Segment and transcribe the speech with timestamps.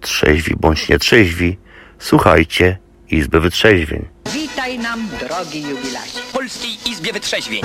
[0.00, 1.58] trzeźwi bądź nietrzeźwi,
[1.98, 2.78] słuchajcie
[3.10, 4.08] Izby Wytrzeźwień.
[4.32, 6.20] Witaj nam, drogi jubilacie.
[6.32, 7.62] Polskiej Izbie Wytrzeźwień.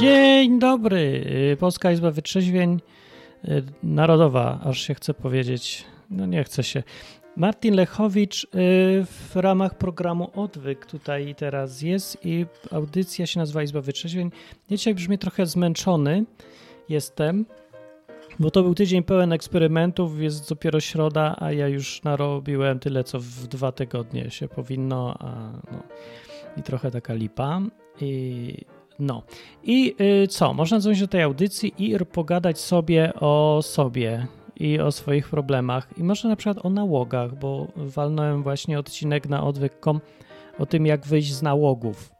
[0.00, 1.26] Dzień dobry.
[1.60, 2.80] Polska Izba Wytrzeźwień
[3.44, 5.84] y, Narodowa, aż się chce powiedzieć.
[6.10, 6.82] No nie chce się.
[7.36, 8.48] Martin Lechowicz y,
[9.04, 14.30] w ramach programu Odwyk tutaj teraz jest i audycja się nazywa Izba Wytrzeźwień.
[14.70, 16.24] Ja dzisiaj brzmi trochę zmęczony
[16.88, 17.46] jestem,
[18.38, 23.20] bo to był tydzień pełen eksperymentów, jest dopiero środa, a ja już narobiłem tyle, co
[23.20, 25.82] w dwa tygodnie się powinno, a no,
[26.56, 27.60] i trochę taka lipa.
[28.00, 28.54] I
[28.98, 29.22] no.
[29.62, 30.54] I y, co?
[30.54, 35.88] Można dzwonić do tej audycji i pogadać sobie o sobie i o swoich problemach.
[35.98, 40.00] I może na przykład o nałogach, bo walnąłem właśnie odcinek na odwyk.com
[40.58, 42.10] o tym, jak wyjść z nałogów.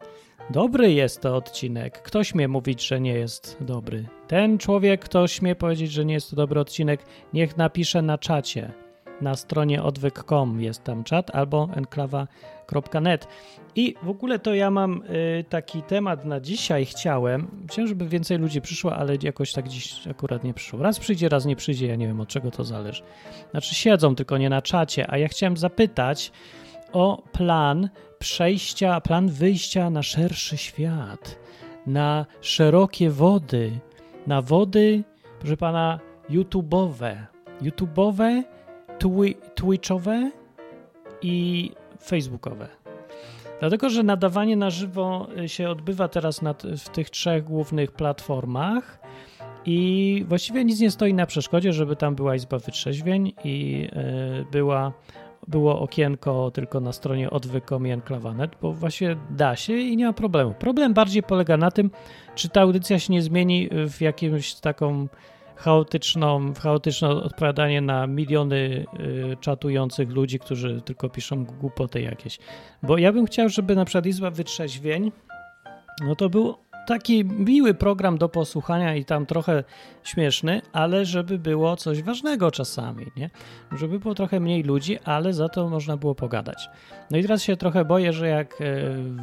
[0.51, 2.03] Dobry jest to odcinek.
[2.03, 4.18] Kto śmie mówić, że nie jest dobry?
[4.29, 7.01] Ten człowiek, kto śmie powiedzieć, że nie jest to dobry odcinek,
[7.33, 8.73] niech napisze na czacie.
[9.21, 13.29] Na stronie odwyk.com jest tam czat albo enklawa.net.
[13.77, 16.85] I w ogóle to ja mam y, taki temat na dzisiaj.
[16.85, 20.83] Chciałem, chciałem, żeby więcej ludzi przyszło, ale jakoś tak dziś akurat nie przyszło.
[20.83, 21.87] Raz przyjdzie, raz nie przyjdzie.
[21.87, 23.03] Ja nie wiem od czego to zależy.
[23.51, 25.11] Znaczy siedzą, tylko nie na czacie.
[25.11, 26.33] A ja chciałem zapytać
[26.92, 31.39] o plan przejścia, plan wyjścia na szerszy świat,
[31.87, 33.81] na szerokie wody,
[34.29, 35.05] na wody,
[35.41, 35.98] proszę pana,
[36.31, 37.17] YouTube'owe.
[37.62, 38.43] YouTube'owe,
[38.98, 40.31] twi Twitchowe
[41.23, 41.70] i
[42.03, 42.69] Facebookowe.
[43.61, 48.98] Dlatego, że nadawanie na żywo się odbywa teraz na, w tych trzech głównych platformach
[49.65, 53.89] i właściwie nic nie stoi na przeszkodzie, żeby tam była Izba Wytrzeźwień i
[54.41, 54.92] y, była,
[55.49, 60.13] było okienko tylko na stronie odwykom i enklawanet, bo właśnie da się i nie ma
[60.13, 60.55] problemu.
[60.55, 61.91] Problem bardziej polega na tym,
[62.35, 65.09] czy ta audycja się nie zmieni w jakimś taką
[65.57, 68.87] chaotyczną, chaotyczne odpowiadanie na miliony
[69.33, 72.39] y, czatujących ludzi, którzy tylko piszą głupoty jakieś.
[72.83, 75.13] Bo ja bym chciał, żeby na przykład Izba Wytrzeźwień,
[76.07, 76.55] no to był
[76.89, 79.65] taki miły program do posłuchania i tam trochę
[80.05, 83.31] śmieszny, ale żeby było coś ważnego czasami, nie?
[83.73, 86.69] Żeby było trochę mniej ludzi, ale za to można było pogadać.
[87.11, 88.65] No i teraz się trochę boję, że jak e,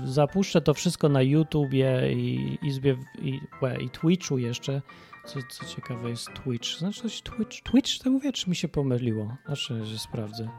[0.04, 4.82] zapuszczę to wszystko na YouTubie i Izbie i, łe, i Twitchu jeszcze,
[5.26, 6.78] co, co ciekawe jest Twitch.
[6.78, 7.62] Znaczy coś Twitch?
[7.64, 9.36] Twitch to mówię, czy mi się pomyliło?
[9.46, 10.50] Znaczy, że sprawdzę.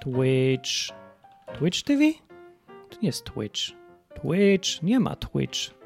[0.00, 0.70] Twitch.
[1.58, 2.02] Twitch TV?
[2.90, 3.60] To nie jest Twitch.
[4.22, 4.82] Twitch.
[4.82, 5.81] Nie ma Twitch.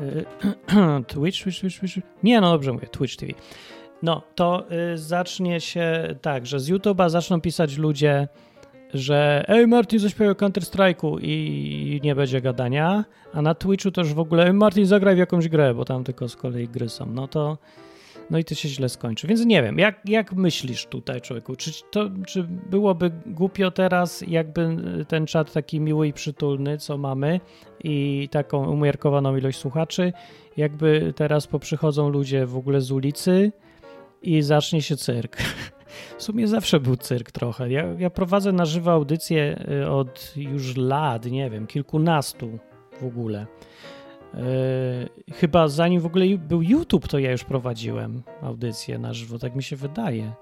[1.06, 1.98] Twitch, Twitch, Twitch, Twitch.
[2.22, 3.32] Nie, no dobrze mówię, Twitch TV.
[4.02, 8.28] No, to y, zacznie się tak, że z YouTube'a zaczną pisać ludzie,
[8.94, 14.18] że ej Martin zaśpiewał Counter Strike'u i nie będzie gadania, a na Twitchu już w
[14.18, 17.06] ogóle Martin zagraj w jakąś grę, bo tam tylko z kolei gry są.
[17.06, 17.58] No to
[18.30, 19.26] no i to się źle skończy.
[19.26, 21.56] Więc nie wiem, jak, jak myślisz tutaj, człowieku?
[21.56, 24.76] Czy, to, czy byłoby głupio teraz, jakby
[25.08, 27.40] ten czat taki miły i przytulny, co mamy,
[27.84, 30.12] i taką umiarkowaną ilość słuchaczy,
[30.56, 33.52] jakby teraz poprzychodzą ludzie w ogóle z ulicy
[34.22, 35.36] i zacznie się cyrk.
[36.18, 37.70] W sumie zawsze był cyrk trochę.
[37.70, 42.58] Ja, ja prowadzę na żywo audycje y, od już lat, nie wiem, kilkunastu
[43.00, 43.46] w ogóle.
[44.34, 49.56] Yy, chyba zanim w ogóle był YouTube, to ja już prowadziłem audycję na żywo, tak
[49.56, 50.32] mi się wydaje.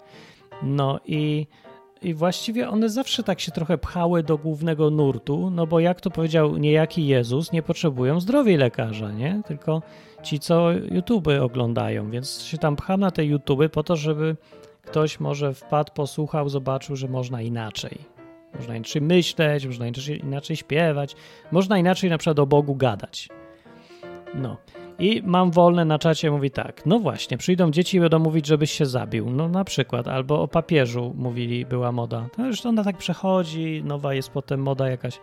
[0.62, 1.46] No i,
[2.02, 6.10] i właściwie one zawsze tak się trochę pchały do głównego nurtu, no bo jak to
[6.10, 9.42] powiedział niejaki Jezus, nie potrzebują zdrowej lekarza, nie?
[9.46, 9.82] Tylko
[10.22, 14.36] ci, co YouTube oglądają, więc się tam pcham na te YouTube po to, żeby
[14.82, 17.98] ktoś może wpadł, posłuchał, zobaczył, że można inaczej.
[18.54, 21.16] Można inaczej myśleć, można inaczej, inaczej śpiewać,
[21.52, 23.28] można inaczej na przykład o Bogu gadać.
[24.34, 24.56] No.
[24.98, 26.86] I mam wolne na czacie, mówi tak.
[26.86, 29.30] No właśnie, przyjdą dzieci i będą mówić, żebyś się zabił.
[29.30, 32.28] No na przykład, albo o papieżu mówili, była moda.
[32.36, 35.20] To już ona tak przechodzi, nowa jest potem moda jakaś.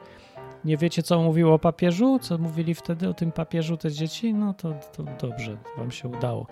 [0.66, 2.20] Nie wiecie, co mówiło o papieżu?
[2.20, 4.34] Co mówili wtedy o tym papieżu te dzieci?
[4.34, 6.48] No to, to dobrze, wam się udało.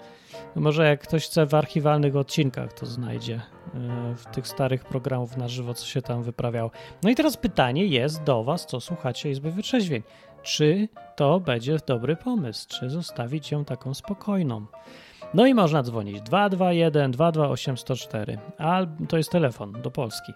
[0.55, 5.37] No może jak ktoś chce w archiwalnych odcinkach, to znajdzie e, w tych starych programów
[5.37, 6.71] na żywo, co się tam wyprawiało.
[7.03, 10.03] No i teraz pytanie jest do was, co słuchacie Izby Wytrzeźwień
[10.43, 14.65] czy to będzie dobry pomysł, czy zostawić ją taką spokojną.
[15.33, 20.33] No i można dzwonić 221 228 104, a to jest telefon do Polski.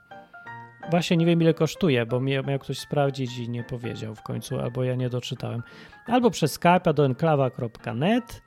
[0.90, 4.84] Właśnie nie wiem ile kosztuje, bo miał ktoś sprawdzić i nie powiedział w końcu, albo
[4.84, 5.64] ja nie doczytałem.
[6.06, 8.42] Albo przez Skype'a do enklawa.net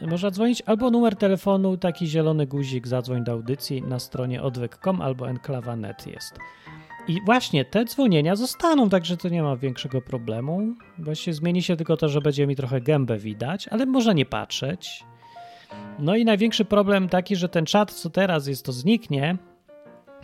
[0.00, 5.28] można dzwonić, albo numer telefonu, taki zielony guzik, zadzwoń do audycji na stronie odwyk.com albo
[5.28, 6.38] enklawa.net jest.
[7.08, 10.74] I właśnie te dzwonienia zostaną, także to nie ma większego problemu.
[10.98, 15.04] Właśnie zmieni się tylko to, że będzie mi trochę gębę widać, ale można nie patrzeć.
[15.98, 19.36] No i największy problem taki, że ten czat, co teraz jest, to zniknie,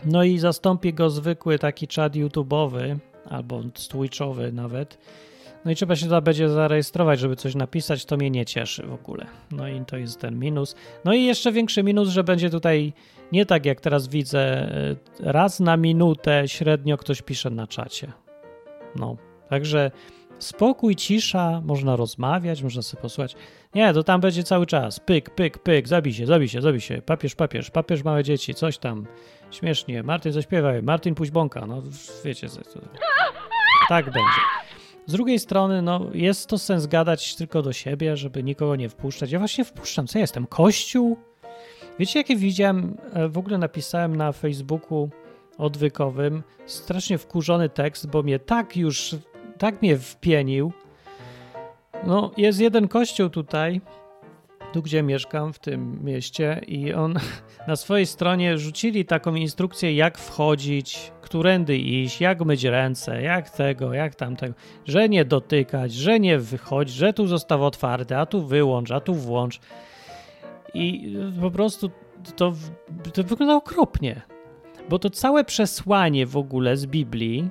[0.05, 2.97] no i zastąpi go zwykły taki czat YouTube'owy
[3.29, 4.97] albo Twitchowy nawet.
[5.65, 8.93] No i trzeba się tam będzie zarejestrować, żeby coś napisać, to mnie nie cieszy w
[8.93, 9.25] ogóle.
[9.51, 10.75] No i to jest ten minus.
[11.05, 12.93] No i jeszcze większy minus, że będzie tutaj
[13.31, 18.11] nie tak jak teraz widzę, y, raz na minutę średnio ktoś pisze na czacie.
[18.95, 19.17] No,
[19.49, 19.91] także
[20.39, 23.35] spokój, cisza, można rozmawiać, można sobie posłuchać.
[23.75, 24.99] Nie, to tam będzie cały czas.
[24.99, 27.01] Pyk, pyk, pyk, zabij się, zabij się, zabij się.
[27.01, 29.07] Papież, papież, papież, małe dzieci, coś tam.
[29.51, 30.03] Śmiesznie.
[30.03, 31.65] Martin zaśpiewaj, Martin puść bąka.
[31.65, 31.83] No
[32.25, 32.47] wiecie,
[33.89, 34.41] tak będzie.
[35.05, 39.31] Z drugiej strony, no, jest to sens gadać tylko do siebie, żeby nikogo nie wpuszczać.
[39.31, 40.07] Ja właśnie wpuszczam.
[40.07, 40.47] Co ja jestem?
[40.47, 41.17] Kościół?
[41.99, 45.09] Wiecie, jakie widziałem, e, w ogóle napisałem na Facebooku
[45.57, 49.15] odwykowym strasznie wkurzony tekst, bo mnie tak już,
[49.59, 50.71] tak mnie wpienił.
[52.07, 53.81] No, jest jeden kościół tutaj,
[54.73, 57.13] tu gdzie mieszkam, w tym mieście, i on
[57.67, 63.93] na swojej stronie rzucili taką instrukcję, jak wchodzić, którędy iść, jak myć ręce, jak tego,
[63.93, 64.53] jak tamtego,
[64.85, 69.13] że nie dotykać, że nie wychodź, że tu został otwarty, a tu wyłącz, a tu
[69.13, 69.59] włącz.
[70.73, 71.89] I po prostu
[72.35, 72.53] to,
[73.13, 74.21] to wygląda okropnie,
[74.89, 77.49] bo to całe przesłanie w ogóle z Biblii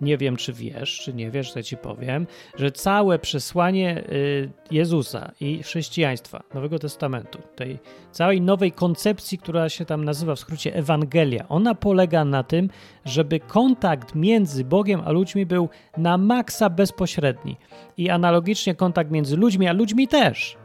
[0.00, 2.26] nie wiem, czy wiesz, czy nie wiesz, to ci powiem,
[2.56, 7.78] że całe przesłanie y, Jezusa i chrześcijaństwa, Nowego Testamentu, tej
[8.12, 12.70] całej nowej koncepcji, która się tam nazywa w skrócie Ewangelia, ona polega na tym,
[13.04, 17.56] żeby kontakt między Bogiem a ludźmi był na maksa bezpośredni
[17.96, 20.56] i analogicznie kontakt między ludźmi a ludźmi też.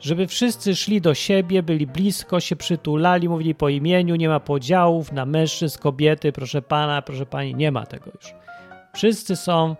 [0.00, 5.12] Żeby wszyscy szli do siebie, byli blisko, się przytulali, mówili po imieniu, nie ma podziałów
[5.12, 8.41] na mężczyzn, kobiety, proszę pana, proszę pani, nie ma tego już.
[8.94, 9.76] Wszyscy są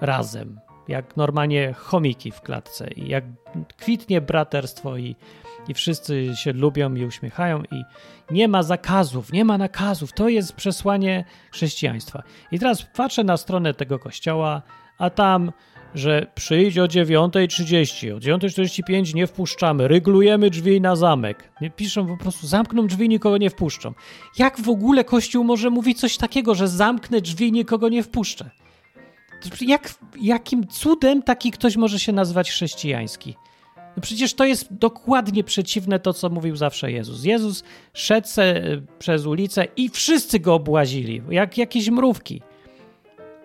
[0.00, 3.24] razem, jak normalnie chomiki w klatce i jak
[3.76, 5.16] kwitnie braterstwo i,
[5.68, 7.84] i wszyscy się lubią i uśmiechają i
[8.30, 10.12] nie ma zakazów, nie ma nakazów.
[10.12, 12.22] To jest przesłanie chrześcijaństwa.
[12.52, 14.62] I teraz patrzę na stronę tego kościoła,
[14.98, 15.52] a tam
[15.94, 21.52] że przyjdź o 9.30, o 9.45 nie wpuszczamy, ryglujemy drzwi na zamek.
[21.60, 23.94] Nie piszą po prostu, zamkną drzwi, nikogo nie wpuszczą.
[24.38, 28.50] Jak w ogóle Kościół może mówić coś takiego, że zamknę drzwi, nikogo nie wpuszczę?
[29.60, 33.36] Jak, jakim cudem taki ktoś może się nazywać chrześcijański?
[33.96, 37.24] No przecież to jest dokładnie przeciwne to, co mówił zawsze Jezus.
[37.24, 38.28] Jezus szedł
[38.98, 42.42] przez ulicę i wszyscy go obłazili, jak jakieś mrówki.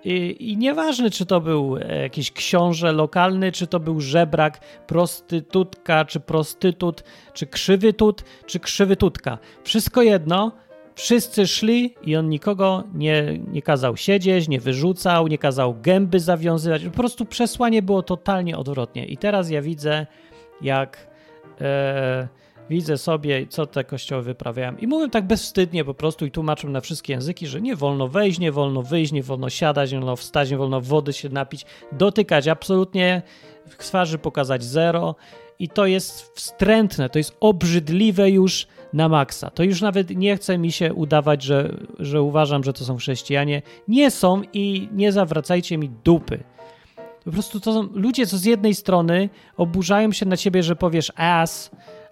[0.08, 6.20] I, I nieważne, czy to był jakiś książę lokalny, czy to był żebrak, prostytutka, czy
[6.20, 9.38] prostytut, czy krzywy tut, czy krzywy tutka.
[9.64, 10.52] Wszystko jedno,
[10.96, 16.84] wszyscy szli i on nikogo nie, nie kazał siedzieć, nie wyrzucał, nie kazał gęby zawiązywać.
[16.84, 19.06] Po prostu przesłanie było totalnie odwrotnie.
[19.06, 20.06] I teraz ja widzę,
[20.62, 21.08] jak.
[21.62, 22.28] E,
[22.70, 24.78] widzę sobie, co te kościoły wyprawiają.
[24.78, 28.40] I mówią tak bezwstydnie po prostu i tłumaczą na wszystkie języki, że nie wolno wejść,
[28.40, 32.48] nie wolno wyjść, nie wolno siadać, nie wolno wstać, nie wolno wody się napić, dotykać
[32.48, 33.22] absolutnie,
[33.68, 35.16] w twarzy pokazać zero.
[35.60, 39.50] I to jest wstrętne, to jest obrzydliwe już na maksa.
[39.50, 43.62] To już nawet nie chce mi się udawać, że, że uważam, że to są chrześcijanie.
[43.88, 46.44] Nie są i nie zawracajcie mi dupy.
[47.26, 51.12] Po prostu to są ludzie, co z jednej strony oburzają się na ciebie, że powiesz
[51.16, 51.72] ass,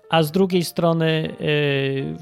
[0.09, 2.15] a z drugiej strony yy,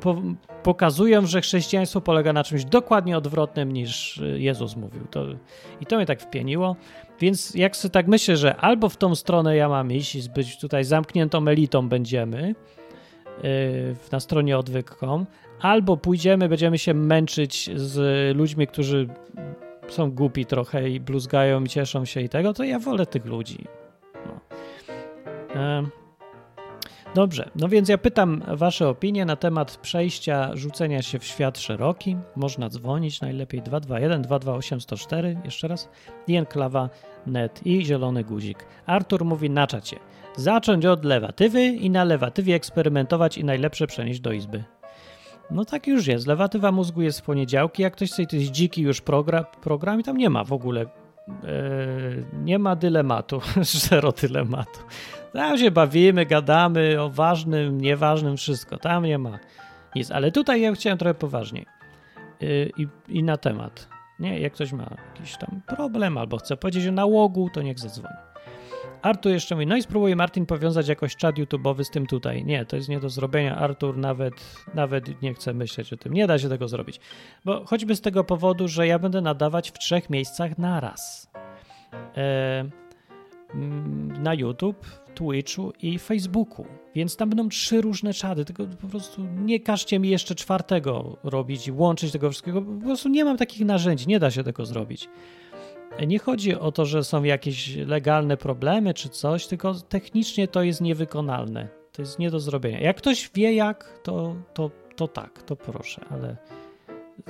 [0.00, 0.22] po,
[0.62, 5.06] pokazują, że chrześcijaństwo polega na czymś dokładnie odwrotnym niż Jezus mówił.
[5.10, 5.24] To,
[5.80, 6.76] I to mnie tak wpieniło.
[7.20, 10.58] Więc jak sobie tak myślę, że albo w tą stronę ja mam iść i być
[10.58, 12.54] tutaj zamkniętą elitą będziemy
[13.42, 15.26] yy, na stronie odwyk.com,
[15.60, 19.08] albo pójdziemy, będziemy się męczyć z ludźmi, którzy
[19.88, 23.64] są głupi trochę i bluzgają i cieszą się i tego, to ja wolę tych ludzi.
[24.26, 24.40] No.
[25.80, 25.97] Yy.
[27.14, 32.16] Dobrze, no więc ja pytam Wasze opinie na temat przejścia rzucenia się w świat szeroki.
[32.36, 35.88] Można dzwonić, najlepiej 221 228 104, jeszcze raz,
[36.26, 36.88] i enklawa
[37.26, 38.66] net i zielony guzik.
[38.86, 39.96] Artur mówi na czacie.
[40.36, 44.64] Zacząć od lewatywy i na lewatywie eksperymentować i najlepsze przenieść do izby.
[45.50, 46.26] No tak już jest.
[46.26, 47.82] Lewatywa mózgu jest w poniedziałki.
[47.82, 50.80] Jak ktoś sobie to jest dziki już program, program i tam nie ma w ogóle.
[50.80, 53.40] Yy, nie ma dylematu.
[53.88, 54.80] Zero dylematu.
[55.38, 58.78] Tam się bawimy, gadamy o ważnym, nieważnym, wszystko.
[58.78, 59.38] Tam nie ma
[59.94, 60.10] nic.
[60.10, 61.66] Ale tutaj ja chciałem trochę poważniej.
[62.40, 63.88] Yy, I, I na temat.
[64.18, 68.14] Nie, jak ktoś ma jakiś tam problem albo chce powiedzieć o nałogu, to niech zadzwoni.
[69.02, 72.44] Artur jeszcze mówi, no i spróbuję Martin powiązać jakoś czat YouTube'owy z tym tutaj.
[72.44, 73.56] Nie, to jest nie do zrobienia.
[73.56, 76.12] Artur nawet, nawet nie chce myśleć o tym.
[76.12, 77.00] Nie da się tego zrobić.
[77.44, 81.30] Bo choćby z tego powodu, że ja będę nadawać w trzech miejscach naraz.
[82.14, 82.70] Mm,
[84.22, 86.66] na YouTube, Twitchu i Facebooku.
[86.94, 91.68] Więc tam będą trzy różne czady, tylko po prostu nie każcie mi jeszcze czwartego robić
[91.68, 92.62] i łączyć tego wszystkiego.
[92.62, 95.08] Po prostu nie mam takich narzędzi, nie da się tego zrobić.
[96.06, 100.80] Nie chodzi o to, że są jakieś legalne problemy czy coś, tylko technicznie to jest
[100.80, 101.68] niewykonalne.
[101.92, 102.80] To jest nie do zrobienia.
[102.80, 106.36] Jak ktoś wie jak, to, to, to tak, to proszę, ale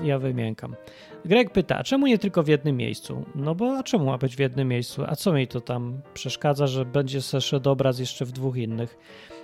[0.02, 0.76] ja wymiękam.
[1.25, 3.25] Greg pyta, czemu nie tylko w jednym miejscu?
[3.35, 5.02] No bo a czemu ma być w jednym miejscu?
[5.07, 8.99] A co mi to tam przeszkadza, że będzie szedł obraz jeszcze w dwóch innych?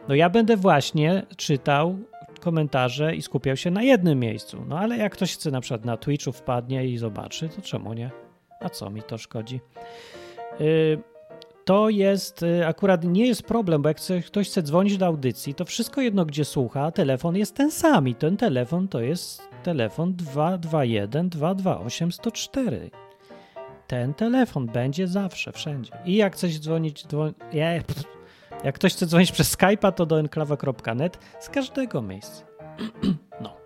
[0.08, 1.98] No ja będę właśnie czytał
[2.40, 4.64] komentarze i skupiał się na jednym miejscu.
[4.68, 8.10] No ale jak ktoś chce na przykład na Twitchu wpadnie i zobaczy, to czemu nie?
[8.60, 9.60] A co mi to szkodzi?
[10.60, 10.98] Yy,
[11.64, 15.64] to jest y, akurat nie jest problem, bo jak ktoś chce dzwonić do audycji, to
[15.64, 21.28] wszystko jedno, gdzie słucha, telefon jest ten sam i ten telefon to jest telefon 221
[21.28, 22.90] 228 104.
[23.86, 25.92] Ten telefon będzie zawsze, wszędzie.
[26.04, 27.34] I jak chcesz dzwonić, dzwoni,
[28.64, 32.44] jak ktoś chce dzwonić przez Skype'a, to do enklawa.net z każdego miejsca.
[33.42, 33.56] no.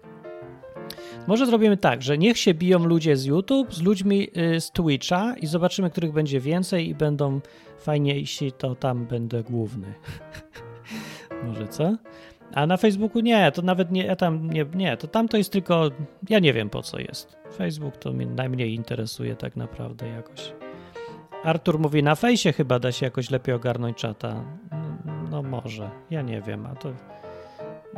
[1.26, 5.34] Może zrobimy tak, że niech się biją ludzie z YouTube z ludźmi y, z Twitcha
[5.36, 7.40] i zobaczymy, których będzie więcej i będą
[7.78, 9.94] fajniejsi, to tam będę główny.
[11.46, 11.96] Może co?
[12.54, 15.52] A na Facebooku nie, to nawet nie, ja tam nie, nie, to tam to jest
[15.52, 15.90] tylko,
[16.28, 17.36] ja nie wiem po co jest.
[17.56, 20.52] Facebook to mnie najmniej interesuje tak naprawdę jakoś.
[21.44, 24.44] Artur mówi, na fejsie chyba da się jakoś lepiej ogarnąć czata.
[25.04, 26.92] No, no może, ja nie wiem, a to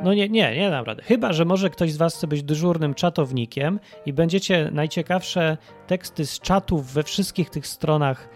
[0.05, 1.03] no nie, nie, nie naprawdę.
[1.03, 6.41] Chyba, że może ktoś z Was chce być dyżurnym czatownikiem i będziecie najciekawsze teksty z
[6.41, 8.29] czatów we wszystkich tych stronach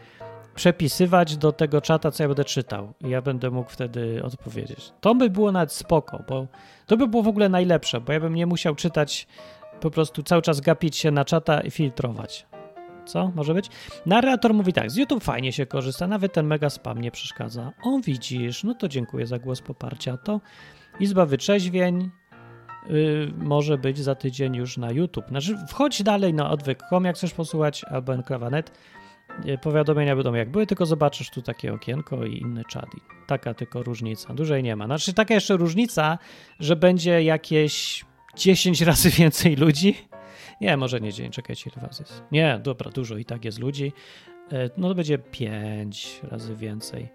[0.55, 2.93] przepisywać do tego czata, co ja będę czytał.
[3.01, 4.93] I ja będę mógł wtedy odpowiedzieć.
[5.01, 6.47] To by było nawet spoko, bo
[6.87, 9.27] to by było w ogóle najlepsze, bo ja bym nie musiał czytać,
[9.81, 12.47] po prostu cały czas gapić się na czata i filtrować.
[13.05, 13.69] Co może być?
[14.07, 17.73] Narrator mówi tak, z YouTube fajnie się korzysta, nawet ten mega spam nie przeszkadza.
[17.83, 20.17] O, widzisz, no to dziękuję za głos poparcia.
[20.17, 20.41] To
[21.01, 22.11] Izba Wytrzeźwień
[22.89, 25.29] yy, może być za tydzień już na YouTube.
[25.29, 28.71] Znaczy, wchodź dalej na odwyk.com, jak chcesz posłuchać, albo enklawa.net.
[29.45, 32.87] Yy, powiadomienia będą jak były, tylko zobaczysz tu takie okienko i inny czat.
[33.27, 34.35] Taka tylko różnica.
[34.35, 34.87] Dużej nie ma.
[34.87, 36.19] Znaczy, taka jeszcze różnica,
[36.61, 38.05] że będzie jakieś
[38.37, 39.97] 10 razy więcej ludzi.
[40.61, 42.23] Nie, może nie dzień, czekajcie, ile was jest.
[42.33, 43.93] Nie, dobra, dużo i tak jest ludzi.
[44.53, 47.09] E, no to będzie 5 razy więcej.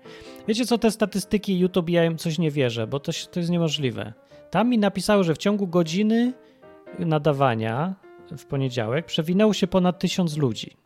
[0.47, 4.13] Wiecie co, te statystyki YouTube, ja im coś nie wierzę, bo to, to jest niemożliwe.
[4.51, 6.33] Tam mi napisało, że w ciągu godziny
[6.99, 7.95] nadawania
[8.37, 10.77] w poniedziałek przewinęło się ponad tysiąc ludzi.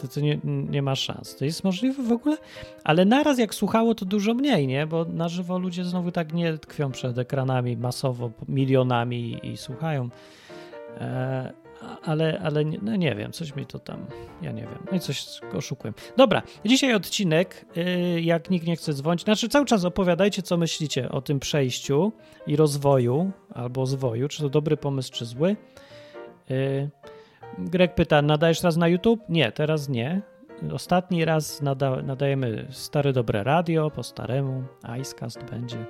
[0.00, 1.36] To, to nie, nie ma szans.
[1.36, 2.36] To jest możliwe w ogóle?
[2.84, 4.86] Ale naraz jak słuchało, to dużo mniej, nie?
[4.86, 10.08] Bo na żywo ludzie znowu tak nie tkwią przed ekranami masowo, milionami i, i słuchają.
[11.00, 11.52] E,
[12.02, 14.06] ale, ale nie, no nie wiem, coś mi to tam,
[14.42, 15.94] ja nie wiem, no i coś oszukuję.
[16.16, 21.08] Dobra, dzisiaj odcinek, y, jak nikt nie chce dzwonić, znaczy cały czas opowiadajcie, co myślicie
[21.08, 22.12] o tym przejściu
[22.46, 25.56] i rozwoju, albo zwoju, czy to dobry pomysł, czy zły.
[27.58, 29.20] Greg pyta, nadajesz raz na YouTube?
[29.28, 30.22] Nie, teraz nie.
[30.72, 34.62] Ostatni raz nada, nadajemy stare dobre radio, po staremu,
[35.00, 35.86] Icecast będzie.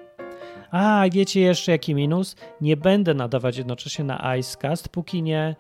[0.71, 2.37] A, wiecie jeszcze jaki minus?
[2.61, 5.57] Nie będę nadawać jednocześnie na Icecast, póki nie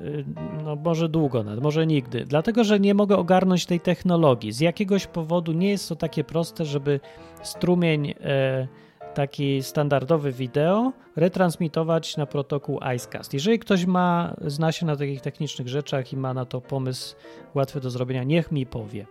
[0.00, 0.24] y,
[0.64, 2.24] no może długo, może nigdy.
[2.24, 4.52] Dlatego, że nie mogę ogarnąć tej technologii.
[4.52, 7.00] Z jakiegoś powodu nie jest to takie proste, żeby
[7.42, 8.68] strumień e,
[9.14, 13.34] taki standardowy wideo retransmitować na protokół Icecast.
[13.34, 17.16] Jeżeli ktoś ma, zna się na takich technicznych rzeczach i ma na to pomysł
[17.54, 19.06] łatwy do zrobienia, niech mi powie.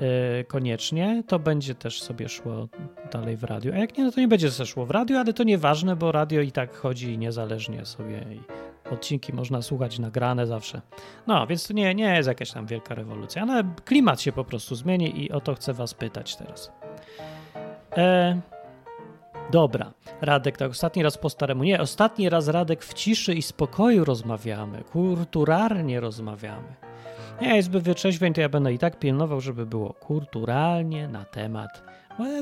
[0.00, 2.68] E, koniecznie, to będzie też sobie szło
[3.12, 3.72] dalej w radiu.
[3.74, 6.12] A jak nie, no to nie będzie sobie szło w radiu, ale to nieważne, bo
[6.12, 8.40] radio i tak chodzi niezależnie sobie i
[8.92, 10.80] odcinki można słuchać nagrane zawsze.
[11.26, 14.74] No, więc to nie, nie jest jakaś tam wielka rewolucja, ale klimat się po prostu
[14.74, 16.72] zmieni i o to chcę was pytać teraz.
[17.96, 18.40] E,
[19.50, 21.64] dobra, Radek, tak ostatni raz po staremu.
[21.64, 26.74] Nie, ostatni raz Radek w ciszy i spokoju rozmawiamy, kulturalnie rozmawiamy.
[27.40, 31.82] Nie, Izby Wytrzeźwień to ja będę i tak pilnował, żeby było kulturalnie, na temat.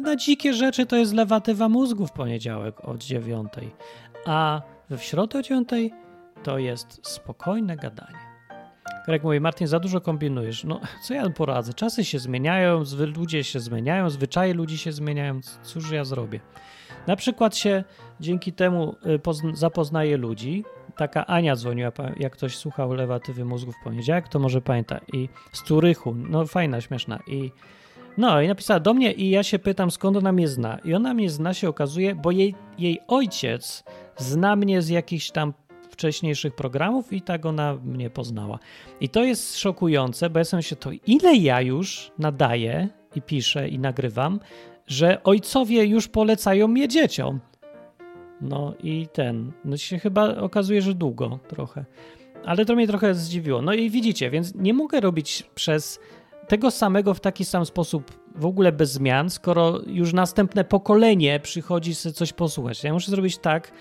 [0.02, 3.74] Na dzikie rzeczy to jest lewatywa mózgu w poniedziałek od dziewiątej,
[4.26, 5.92] a w środę o dziewiątej
[6.42, 8.28] to jest spokojne gadanie.
[9.08, 10.64] Jak mówi, Martin, za dużo kombinujesz.
[10.64, 11.74] No, co ja poradzę?
[11.74, 12.82] Czasy się zmieniają,
[13.16, 15.40] ludzie się zmieniają, zwyczaje ludzi się zmieniają.
[15.62, 16.40] Cóż ja zrobię?
[17.08, 17.84] Na przykład się
[18.20, 18.96] dzięki temu
[19.52, 20.64] y, zapoznaje ludzi,
[20.96, 25.00] taka Ania dzwoniła, jak ktoś słuchał lewatywy mózgu w poniedziałek, to może pamięta.
[25.12, 27.18] I z Turychu, no fajna, śmieszna.
[27.26, 27.50] I
[28.18, 30.78] no i napisała do mnie i ja się pytam, skąd ona mnie zna.
[30.84, 33.84] I ona mnie zna, się okazuje, bo jej, jej ojciec
[34.16, 35.54] zna mnie z jakichś tam
[35.90, 38.58] wcześniejszych programów i tak ona mnie poznała.
[39.00, 43.68] I to jest szokujące, bo ja sobie się to, ile ja już nadaję i piszę
[43.68, 44.40] i nagrywam,
[44.88, 47.40] że ojcowie już polecają mnie dzieciom.
[48.40, 51.84] No i ten, no się chyba okazuje, że długo trochę.
[52.44, 53.62] Ale to mnie trochę zdziwiło.
[53.62, 56.00] No i widzicie, więc nie mogę robić przez
[56.48, 61.94] tego samego w taki sam sposób w ogóle bez zmian, skoro już następne pokolenie przychodzi
[61.94, 62.84] sobie coś posłuchać.
[62.84, 63.72] Ja muszę zrobić tak,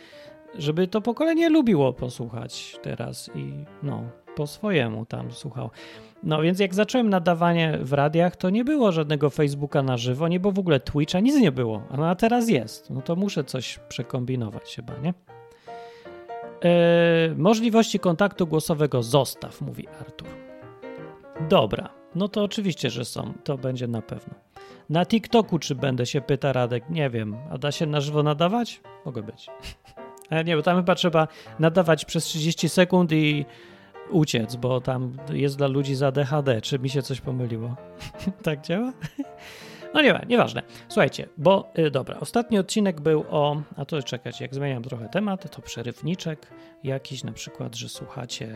[0.58, 4.04] żeby to pokolenie lubiło posłuchać teraz i no,
[4.38, 5.70] po swojemu tam słuchał.
[6.24, 10.40] No więc jak zacząłem nadawanie w radiach, to nie było żadnego Facebooka na żywo, nie
[10.40, 11.82] było w ogóle Twitcha, nic nie było.
[11.98, 12.90] No a teraz jest.
[12.90, 15.14] No to muszę coś przekombinować chyba, nie?
[16.62, 20.28] Eee, możliwości kontaktu głosowego zostaw, mówi Artur.
[21.50, 23.34] Dobra, no to oczywiście, że są.
[23.44, 24.34] To będzie na pewno.
[24.90, 26.90] Na TikToku czy będę się pyta Radek?
[26.90, 27.38] Nie wiem.
[27.52, 28.82] A da się na żywo nadawać?
[29.06, 29.48] Mogę być.
[30.46, 31.28] Nie, bo tam chyba trzeba
[31.60, 33.46] nadawać przez 30 sekund i
[34.10, 36.62] uciec, bo tam jest dla ludzi za DHD.
[36.62, 37.76] Czy mi się coś pomyliło?
[38.44, 38.94] tak działa?
[39.94, 40.62] No nie, nieważne.
[40.88, 45.56] Słuchajcie, bo y, dobra, ostatni odcinek był o, a to czekać, jak zmieniam trochę temat,
[45.56, 46.48] to przerywniczek
[46.84, 48.54] jakiś, na przykład, że słuchacie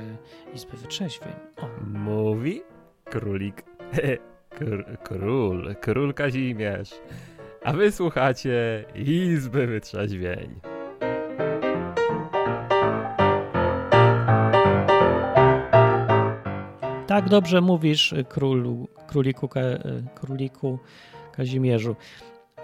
[0.53, 1.34] Izby Wytrzeźwień.
[1.58, 1.67] O.
[1.88, 2.62] Mówi
[3.05, 3.63] królik,
[4.58, 6.91] Kr król, król Kazimierz.
[7.63, 10.81] A wy słuchacie Izby Wytrzeźwień.
[17.22, 19.60] Tak dobrze mówisz, królu, króliku, ka,
[20.16, 20.80] króliku
[21.32, 21.96] Kazimierzu.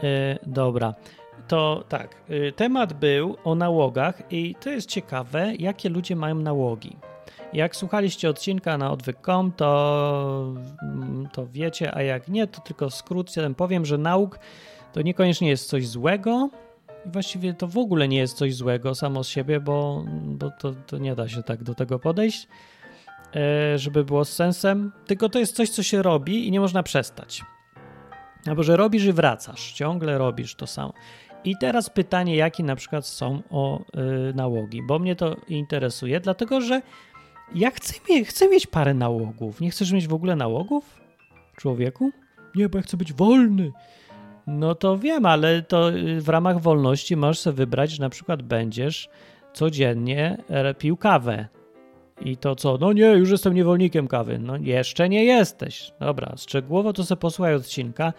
[0.03, 0.93] E, dobra,
[1.47, 2.21] to tak.
[2.55, 6.97] Temat był o nałogach i to jest ciekawe, jakie ludzie mają nałogi.
[7.53, 13.31] Jak słuchaliście odcinka na odwyk.com, to, mm, to wiecie, a jak nie, to tylko skrót
[13.57, 14.39] powiem, że nauk
[14.93, 16.49] to niekoniecznie jest coś złego.
[17.05, 20.97] Właściwie to w ogóle nie jest coś złego samo z siebie, bo, bo to, to
[20.97, 22.47] nie da się tak do tego podejść,
[23.75, 24.91] żeby było z sensem.
[25.05, 27.43] Tylko to jest coś, co się robi i nie można przestać.
[28.47, 30.93] Albo że robisz i wracasz, ciągle robisz to samo.
[31.43, 36.61] I teraz pytanie, jakie na przykład są o y, nałogi, bo mnie to interesuje, dlatego
[36.61, 36.81] że
[37.55, 37.93] ja chcę,
[38.25, 39.61] chcę mieć parę nałogów.
[39.61, 40.99] Nie chcesz mieć w ogóle nałogów?
[41.55, 42.11] Człowieku?
[42.55, 43.71] Nie, bo ja chcę być wolny.
[44.47, 48.41] No to wiem, ale to y, w ramach wolności możesz sobie wybrać, że na przykład
[48.41, 49.09] będziesz
[49.53, 51.47] codziennie e, pił kawę.
[52.21, 52.77] I to co?
[52.77, 54.39] No nie, już jestem niewolnikiem kawy.
[54.39, 55.91] No jeszcze nie jesteś.
[55.99, 58.13] Dobra, szczegółowo to sobie posłuchaj odcinka,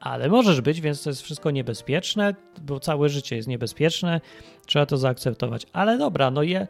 [0.00, 4.20] ale możesz być, więc to jest wszystko niebezpieczne, bo całe życie jest niebezpieczne,
[4.66, 5.66] trzeba to zaakceptować.
[5.72, 6.66] Ale dobra, no je,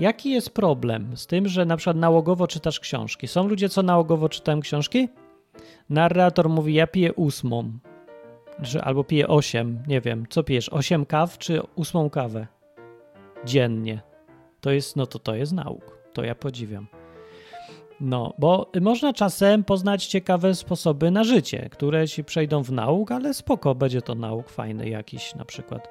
[0.00, 3.28] jaki jest problem z tym, że na przykład nałogowo czytasz książki?
[3.28, 5.08] Są ludzie, co nałogowo czytają książki?
[5.90, 7.72] Narrator mówi, ja piję ósmą,
[8.82, 12.46] albo piję osiem, nie wiem, co pijesz, osiem kaw czy ósmą kawę
[13.44, 14.02] dziennie?
[14.60, 16.86] To jest, no to to jest nauk, to ja podziwiam.
[18.00, 23.34] No, bo można czasem poznać ciekawe sposoby na życie, które ci przejdą w nauk, ale
[23.34, 25.88] spoko, będzie to nauk fajny jakiś na przykład.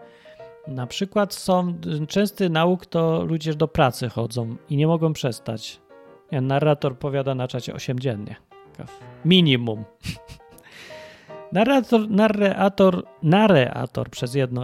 [0.67, 1.73] Na przykład są
[2.07, 5.81] częsty nauk to ludzie do pracy chodzą i nie mogą przestać.
[6.31, 8.36] Ja, narrator powiada na czacie 8 dziennie.
[9.25, 9.84] Minimum.
[11.51, 14.63] narrator, narrator, narrator przez jedno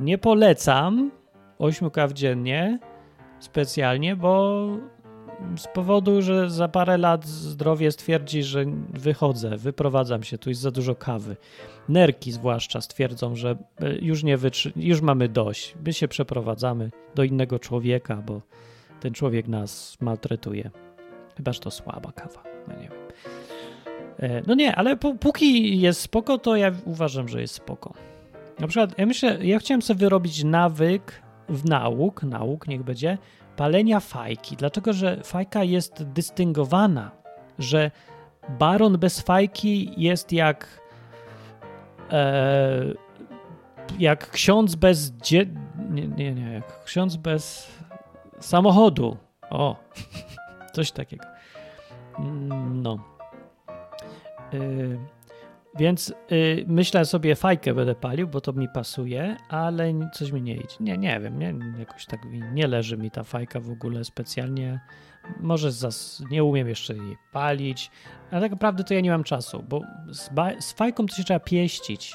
[0.00, 1.10] nie polecam
[1.58, 2.78] 8 kaw dziennie
[3.38, 4.66] specjalnie, bo
[5.56, 10.70] z powodu, że za parę lat zdrowie stwierdzi, że wychodzę, wyprowadzam się, tu jest za
[10.70, 11.36] dużo kawy.
[11.88, 15.74] Nerki zwłaszcza stwierdzą, że e, już nie wytrzy- już mamy dość.
[15.86, 18.40] My się przeprowadzamy do innego człowieka, bo
[19.00, 20.70] ten człowiek nas maltretuje.
[21.36, 22.42] Chyba, że to słaba kawa.
[22.68, 22.92] No nie wiem.
[24.18, 27.94] E, no nie, ale póki jest spoko, to ja uważam, że jest spoko.
[28.58, 33.18] Na przykład, ja myślę, ja chciałem sobie wyrobić nawyk w nauk, nauk niech będzie,
[33.62, 37.10] palenia fajki, dlatego że fajka jest dystyngowana,
[37.58, 37.90] że
[38.48, 40.66] baron bez fajki jest jak
[42.10, 42.94] e,
[43.98, 45.46] jak ksiądz bez dzie...
[45.90, 47.68] nie, nie, nie, jak ksiądz bez
[48.40, 49.16] samochodu.
[49.50, 49.76] O,
[50.74, 51.24] coś takiego.
[52.18, 52.98] Mm, no.
[54.54, 54.98] Y
[55.78, 60.54] więc y, myślę sobie, fajkę będę palił, bo to mi pasuje, ale coś mi nie
[60.54, 60.76] idzie.
[60.80, 62.20] Nie, nie wiem, nie, jakoś tak
[62.52, 64.80] nie leży mi ta fajka w ogóle specjalnie.
[65.40, 67.90] Może zas, nie umiem jeszcze jej palić,
[68.30, 69.80] ale tak naprawdę to ja nie mam czasu, bo
[70.10, 70.30] z,
[70.64, 72.14] z fajką to się trzeba pieścić.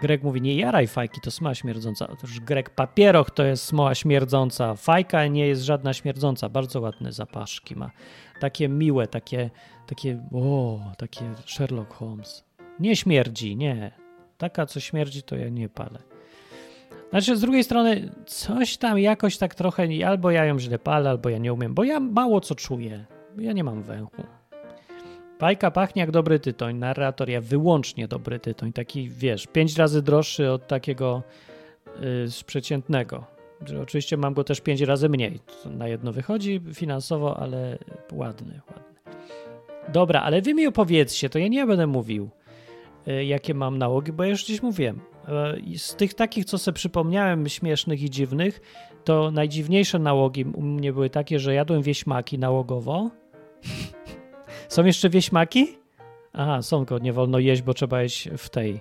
[0.00, 2.08] Greg mówi, nie jaraj fajki, to smoła śmierdząca.
[2.08, 4.74] Otóż Greg, papieroch to jest smoła śmierdząca.
[4.74, 6.48] Fajka nie jest żadna śmierdząca.
[6.48, 7.90] Bardzo ładne zapaszki ma.
[8.40, 9.50] Takie miłe, takie,
[9.86, 12.44] takie, o, takie Sherlock Holmes.
[12.80, 13.92] Nie śmierdzi, nie.
[14.38, 15.98] Taka, co śmierdzi, to ja nie palę.
[17.10, 21.28] Znaczy, z drugiej strony, coś tam jakoś tak trochę, albo ja ją źle palę, albo
[21.28, 23.04] ja nie umiem, bo ja mało co czuję.
[23.38, 24.22] Ja nie mam węchu.
[25.40, 30.50] Bajka pachnie jak dobry tytoń, narrator ja wyłącznie dobry tytoń, taki wiesz, pięć razy droższy
[30.50, 31.22] od takiego
[32.00, 33.24] yy, przeciętnego.
[33.82, 35.40] Oczywiście mam go też pięć razy mniej.
[35.64, 37.78] Na jedno wychodzi finansowo, ale
[38.12, 39.10] ładny, ładny.
[39.92, 42.30] Dobra, ale wy mi opowiedzcie, to ja nie będę mówił,
[43.06, 45.00] yy, jakie mam nałogi, bo ja już gdzieś mówiłem.
[45.64, 48.60] Yy, z tych takich, co sobie przypomniałem, śmiesznych i dziwnych,
[49.04, 53.10] to najdziwniejsze nałogi u mnie były takie, że jadłem wieśmaki nałogowo.
[54.68, 55.78] Są jeszcze wieśmaki?
[56.32, 58.80] Aha, są, tylko nie wolno jeść, bo trzeba jeść w tej,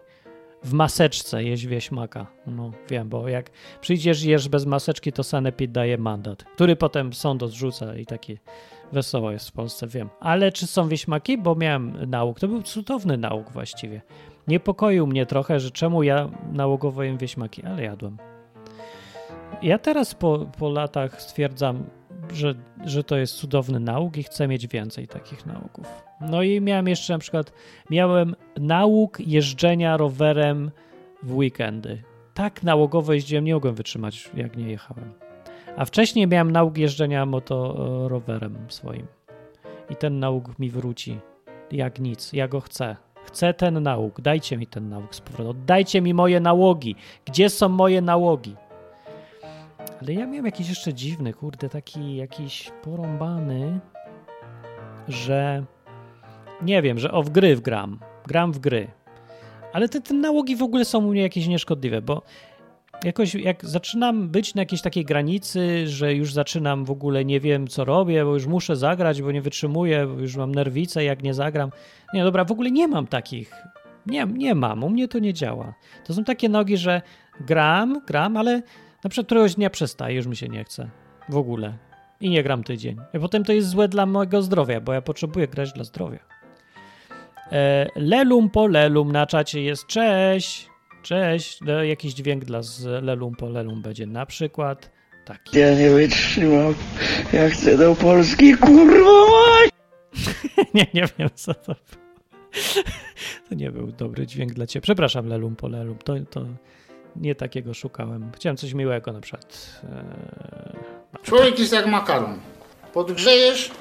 [0.64, 2.28] w maseczce jeść wieśmaka.
[2.48, 3.50] No, wiem, bo jak
[3.82, 8.38] przyjdziesz jesz bez maseczki, to Sanepid daje mandat, który potem sąd odrzuca i taki
[8.92, 10.10] wesoło jest w Polsce, wiem.
[10.20, 11.38] Ale czy są wieśmaki?
[11.38, 12.40] Bo miałem nauk.
[12.40, 14.02] To był cudowny nauk właściwie.
[14.48, 18.18] Niepokoił mnie trochę, że czemu ja nałogowo jem wieśmaki, ale jadłem.
[19.62, 21.84] Ja teraz po, po latach stwierdzam,
[22.34, 26.04] że, że to jest cudowny nauk i chcę mieć więcej takich nauków.
[26.22, 27.54] No i miałem jeszcze na przykład,
[27.90, 30.72] miałem nauk jeżdżenia rowerem
[31.24, 32.04] w weekendy.
[32.34, 35.14] Tak nałogowo jeździłem, nie mogłem wytrzymać, jak nie jechałem.
[35.78, 39.08] A wcześniej miałem nauk jeżdżenia motorowerem swoim.
[39.90, 41.20] I ten nauk mi wróci
[41.72, 42.34] jak nic.
[42.34, 42.96] Ja go chcę.
[43.26, 44.22] Chcę ten nauk.
[44.22, 45.66] Dajcie mi ten nauk z powrotem.
[45.66, 46.96] Dajcie mi moje nałogi.
[47.26, 48.56] Gdzie są moje nałogi?
[50.02, 53.80] Ale ja miałem jakiś jeszcze dziwny, kurde, taki jakiś porąbany,
[55.08, 55.66] że
[56.62, 58.00] nie wiem, że o w gry wgram.
[58.28, 58.88] Gram w gry.
[59.74, 62.22] Ale te, te nałogi w ogóle są u mnie jakieś nieszkodliwe, bo
[63.04, 67.68] jakoś jak zaczynam być na jakiejś takiej granicy, że już zaczynam w ogóle nie wiem
[67.68, 71.34] co robię, bo już muszę zagrać, bo nie wytrzymuję, bo już mam nerwicę, jak nie
[71.34, 71.72] zagram.
[72.14, 73.54] Nie, dobra, w ogóle nie mam takich.
[74.06, 75.74] Nie, nie mam, u mnie to nie działa.
[76.06, 77.02] To są takie nogi, że
[77.40, 78.62] gram, gram, ale
[79.06, 80.90] na przykład któregoś dnia przestaje, już mi się nie chce.
[81.30, 81.78] W ogóle.
[82.22, 82.98] I nie gram tydzień.
[83.14, 86.20] I potem to jest złe dla mojego zdrowia, bo ja potrzebuję grać dla zdrowia.
[87.52, 90.70] E, lelum po lelum na czacie jest cześć.
[91.04, 91.60] Cześć.
[91.62, 94.92] No, jakiś dźwięk dla z lelum po lelum będzie na przykład
[95.26, 95.60] taki.
[95.60, 96.74] Ja nie wytrzymam.
[97.34, 99.70] Ja chcę do Polski, kurwa mać!
[100.74, 102.06] nie, nie wiem co to było.
[103.50, 104.82] To nie był dobry dźwięk dla ciebie.
[104.82, 105.98] Przepraszam, lelum po lelum.
[105.98, 106.46] To, to
[107.16, 108.32] nie takiego szukałem.
[108.36, 109.82] Chciałem coś miłego na przykład.
[109.84, 112.40] Eee, Człowiek jest jak makaron.
[112.94, 113.72] Podgrzejesz,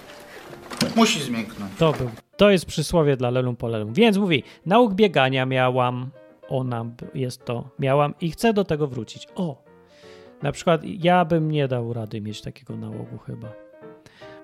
[0.96, 1.72] musi zmięknąć.
[1.78, 2.10] to był.
[2.36, 3.92] To jest przysłowie dla lelum po lelum.
[3.92, 6.10] Więc mówi, nauk biegania miałam.
[6.48, 7.68] Ona jest to.
[7.78, 9.28] Miałam i chcę do tego wrócić.
[9.34, 9.64] O!
[10.42, 13.63] Na przykład ja bym nie dał rady mieć takiego nałogu chyba.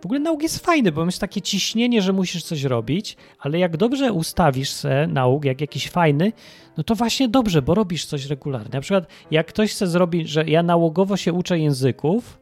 [0.01, 3.77] W ogóle nauk jest fajny, bo jest takie ciśnienie, że musisz coś robić, ale jak
[3.77, 6.33] dobrze ustawisz se nauk, jak jakiś fajny,
[6.77, 8.71] no to właśnie dobrze, bo robisz coś regularnie.
[8.73, 12.41] Na przykład jak ktoś chce zrobić, że ja nałogowo się uczę języków,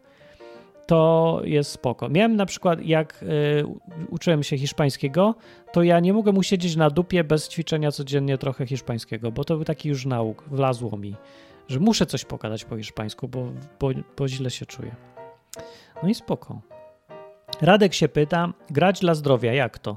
[0.86, 2.08] to jest spoko.
[2.08, 3.26] Miałem na przykład, jak y,
[4.10, 5.34] uczyłem się hiszpańskiego,
[5.72, 9.64] to ja nie mogłem usiedzieć na dupie bez ćwiczenia codziennie trochę hiszpańskiego, bo to był
[9.64, 11.14] taki już nauk, wlazło mi,
[11.68, 14.94] że muszę coś pokazać po hiszpańsku, bo, bo, bo źle się czuję.
[16.02, 16.77] No i spoko.
[17.60, 19.96] Radek się pyta, grać dla zdrowia, jak to?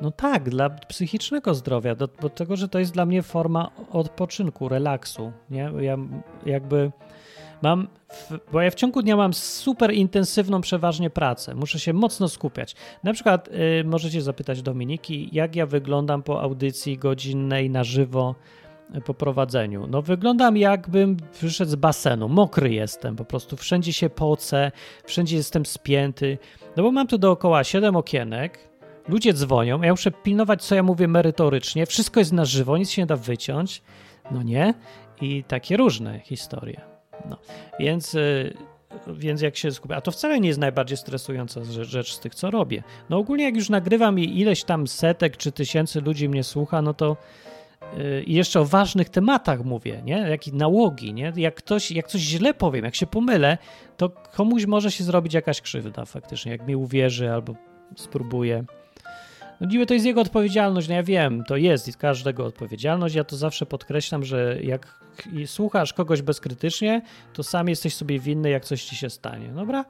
[0.00, 4.68] No tak, dla psychicznego zdrowia, do, do tego, że to jest dla mnie forma odpoczynku,
[4.68, 5.70] relaksu, nie?
[5.80, 5.96] Ja
[6.46, 6.92] jakby
[7.62, 12.28] mam, w, bo ja w ciągu dnia mam super intensywną przeważnie pracę, muszę się mocno
[12.28, 12.74] skupiać.
[13.04, 18.34] Na przykład y, możecie zapytać Dominiki, jak ja wyglądam po audycji godzinnej na żywo
[19.04, 19.86] po prowadzeniu.
[19.86, 24.72] No wyglądam jakbym wyszedł z basenu, mokry jestem, po prostu wszędzie się pocę,
[25.04, 26.38] wszędzie jestem spięty,
[26.76, 28.58] no bo mam tu dookoła 7 okienek,
[29.08, 33.02] ludzie dzwonią, ja muszę pilnować, co ja mówię merytorycznie, wszystko jest na żywo, nic się
[33.02, 33.82] nie da wyciąć,
[34.30, 34.74] no nie?
[35.20, 36.80] I takie różne historie.
[37.30, 37.36] No,
[37.78, 38.56] więc, y,
[39.06, 42.50] więc jak się skupię, a to wcale nie jest najbardziej stresująca rzecz, z tych, co
[42.50, 42.82] robię.
[43.10, 46.94] No ogólnie jak już nagrywam i ileś tam setek czy tysięcy ludzi mnie słucha, no
[46.94, 47.16] to
[48.26, 50.18] i jeszcze o ważnych tematach mówię, nie?
[50.18, 51.32] Jak i nałogi, nie?
[51.36, 53.58] Jak, ktoś, jak coś źle powiem, jak się pomylę,
[53.96, 57.54] to komuś może się zrobić jakaś krzywda faktycznie, jak mi uwierzy albo
[57.96, 58.64] spróbuje.
[59.60, 63.14] No niby to jest jego odpowiedzialność, no ja wiem, to jest każdego odpowiedzialność.
[63.14, 65.00] Ja to zawsze podkreślam, że jak
[65.46, 69.84] słuchasz kogoś bezkrytycznie, to sam jesteś sobie winny, jak coś ci się stanie, dobra?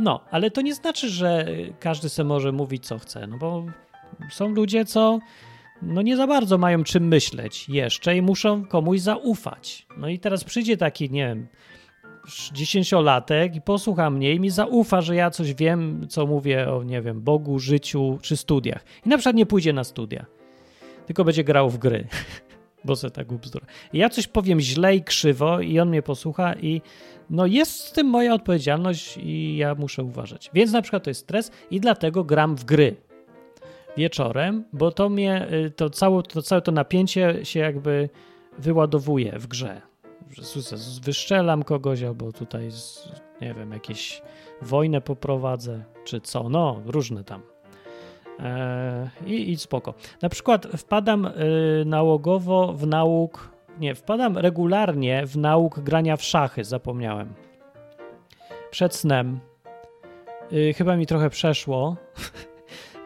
[0.00, 1.46] No, ale to nie znaczy, że
[1.80, 3.64] każdy se może mówić, co chce, no bo
[4.30, 5.18] są ludzie, co
[5.82, 9.86] no nie za bardzo mają czym myśleć jeszcze i muszą komuś zaufać.
[9.96, 11.46] No i teraz przyjdzie taki, nie wiem,
[12.52, 17.02] dziesięciolatek i posłucha mnie i mi zaufa, że ja coś wiem, co mówię o, nie
[17.02, 18.84] wiem, Bogu, życiu czy studiach.
[19.06, 20.26] I na przykład nie pójdzie na studia,
[21.06, 22.06] tylko będzie grał w gry.
[22.84, 23.66] bo se tak ubzdura.
[23.92, 26.82] Ja coś powiem źle i krzywo i on mnie posłucha i
[27.30, 30.50] no jest z tym moja odpowiedzialność i ja muszę uważać.
[30.54, 32.96] Więc na przykład to jest stres i dlatego gram w gry
[33.96, 38.08] wieczorem, bo to mnie, y, to całe to, całe to napięcie się jakby
[38.58, 39.82] wyładowuje w grze.
[41.02, 42.68] Wyszczelam kogoś albo tutaj,
[43.40, 44.22] nie wiem, jakieś
[44.62, 47.42] wojnę poprowadzę, czy co, no, różne tam.
[48.38, 49.94] Eee, i, I spoko.
[50.22, 51.32] Na przykład wpadam y,
[51.86, 57.34] nałogowo w nauk, nie, wpadam regularnie w nauk grania w szachy, zapomniałem.
[58.70, 59.40] Przed snem.
[60.52, 61.96] Y, chyba mi trochę przeszło.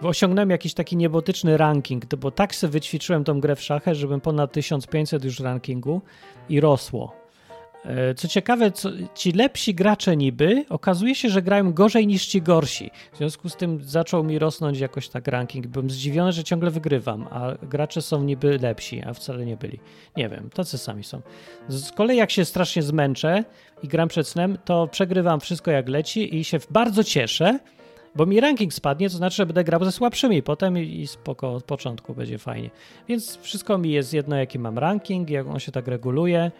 [0.02, 4.52] Osiągnąłem jakiś taki niebotyczny ranking, bo tak sobie wyćwiczyłem tą grę w szachy, żebym ponad
[4.52, 6.00] 1500 już rankingu
[6.48, 7.12] i rosło.
[7.84, 12.42] E, Co ciekawe, co, ci lepsi gracze niby, okazuje się, że grają gorzej niż ci
[12.42, 12.90] gorsi.
[13.12, 15.66] W związku z tym zaczął mi rosnąć jakoś tak ranking.
[15.66, 19.80] Byłem zdziwiony, że ciągle wygrywam, a gracze są niby lepsi, a wcale nie byli.
[20.16, 21.20] Nie wiem, tacy sami są.
[21.68, 23.44] Z kolei jak się strasznie zmęczę
[23.82, 27.58] i gram przed snem, to przegrywam wszystko jak leci i się bardzo cieszę,
[28.14, 31.64] bo mi ranking spadnie, to znaczy, że będę grał ze słabszymi potem i spoko, od
[31.64, 32.70] początku będzie fajnie.
[33.08, 36.50] Więc wszystko mi jest jedno, jaki mam ranking, jak on się tak reguluje,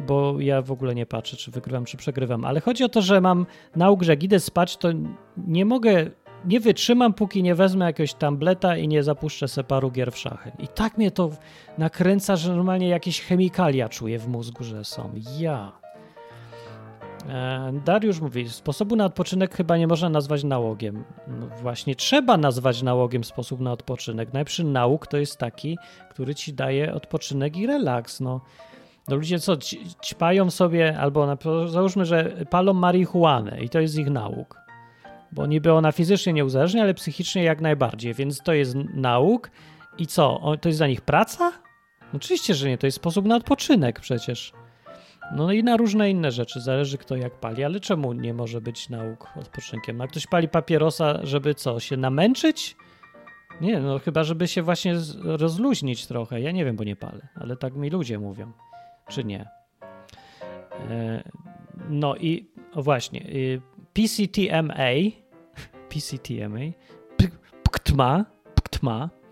[0.00, 2.44] bo ja w ogóle nie patrzę, czy wygrywam, czy przegrywam.
[2.44, 4.88] Ale chodzi o to, że mam nauk, że jak idę spać, to
[5.36, 6.10] nie mogę,
[6.44, 10.52] nie wytrzymam, póki nie wezmę jakiegoś tableta i nie zapuszczę se paru gier w szachy.
[10.58, 11.30] I tak mnie to
[11.78, 15.10] nakręca, że normalnie jakieś chemikalia czuję w mózgu, że są.
[15.38, 15.85] Ja.
[17.28, 21.04] E, Dariusz mówi, sposobu na odpoczynek chyba nie można nazwać nałogiem.
[21.28, 24.32] No właśnie, trzeba nazwać nałogiem sposób na odpoczynek.
[24.32, 25.78] Najlepszy nauk to jest taki,
[26.10, 28.20] który ci daje odpoczynek i relaks.
[28.20, 28.40] No,
[29.08, 29.56] no ludzie co,
[30.04, 31.36] ćpają sobie, albo na,
[31.66, 34.60] załóżmy, że palą marihuanę i to jest ich nauk.
[35.32, 39.50] Bo niby ona fizycznie nie uzależnia, ale psychicznie jak najbardziej, więc to jest nauk.
[39.98, 41.52] I co, to jest dla nich praca?
[42.14, 44.52] Oczywiście, że nie, to jest sposób na odpoczynek przecież.
[45.32, 48.88] No i na różne inne rzeczy, zależy kto jak pali, ale czemu nie może być
[48.88, 50.00] nauk odpoczynkiem?
[50.00, 52.76] A ktoś pali papierosa, żeby co, się namęczyć?
[53.60, 56.40] Nie, no chyba, żeby się właśnie rozluźnić trochę.
[56.40, 58.52] Ja nie wiem, bo nie palę, ale tak mi ludzie mówią.
[59.08, 59.48] Czy nie?
[60.90, 61.22] E,
[61.88, 63.60] no i właśnie, y,
[63.92, 64.74] PCTMA,
[65.88, 66.60] PCTMA,
[67.16, 67.28] P-
[67.62, 69.25] PKTMA, PKTMA, E,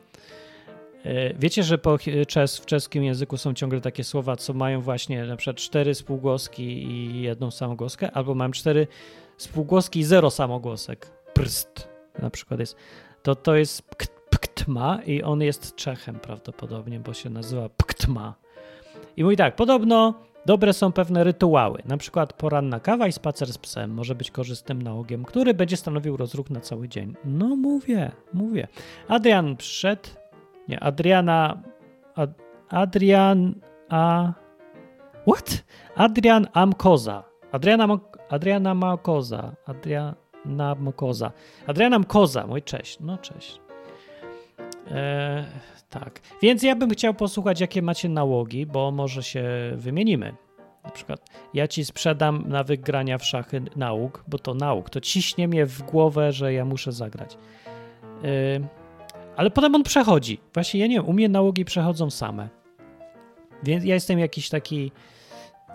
[1.38, 5.36] Wiecie, że po czes, w czeskim języku są ciągle takie słowa, co mają właśnie na
[5.36, 8.86] przykład cztery spółgłoski i jedną samogłoskę, albo mam cztery
[9.36, 11.10] spółgłoski i zero samogłosek.
[11.32, 11.88] Prst
[12.18, 12.76] na przykład jest.
[13.22, 18.34] To to jest pkt, pktma i on jest Czechem prawdopodobnie, bo się nazywa pktma.
[19.16, 20.14] I mówi tak, podobno
[20.46, 24.82] dobre są pewne rytuały, na przykład poranna kawa i spacer z psem może być korzystnym
[24.82, 27.14] nałogiem, który będzie stanowił rozruch na cały dzień.
[27.24, 28.68] No mówię, mówię.
[29.08, 30.08] Adrian przyszedł,
[30.68, 31.62] nie, Adriana.
[32.14, 32.30] Ad,
[32.68, 33.54] Adrian.
[33.88, 34.32] A.
[35.26, 35.64] What?
[35.96, 37.24] Adrian Amkoza.
[37.52, 39.54] Adriana, Mo- Adriana Makoza.
[39.66, 41.32] Adriana Mokoza.
[41.66, 43.00] Adriana Mkoza, mój cześć.
[43.00, 43.60] No cześć.
[44.90, 45.44] E,
[45.90, 46.20] tak.
[46.42, 49.44] Więc ja bym chciał posłuchać, jakie macie nałogi, bo może się
[49.76, 50.34] wymienimy.
[50.84, 51.20] Na przykład
[51.54, 54.90] ja ci sprzedam nawyk grania w szachy nauk, bo to nauk.
[54.90, 57.36] To ciśnie mnie w głowę, że ja muszę zagrać.
[58.24, 58.28] E,
[59.36, 60.40] ale potem on przechodzi.
[60.54, 62.48] Właśnie ja nie wiem, u mnie nałogi przechodzą same.
[63.62, 64.92] Więc ja jestem jakiś taki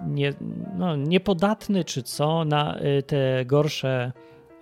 [0.07, 0.33] nie,
[0.77, 4.11] no, niepodatny czy co na y, te gorsze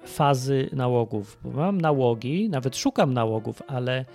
[0.06, 1.40] fazy nałogów.
[1.44, 4.06] Bo mam nałogi, nawet szukam nałogów, ale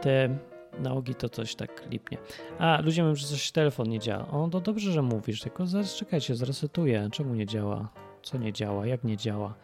[0.00, 0.38] te
[0.78, 2.18] nałogi to coś tak lipnie.
[2.58, 4.28] A, ludzie mówią, że coś telefon nie działa.
[4.28, 7.08] O, to dobrze, że mówisz, tylko zaraz czekajcie, zresetuję.
[7.12, 7.88] Czemu nie działa?
[8.22, 8.86] Co nie działa?
[8.86, 9.54] Jak nie działa?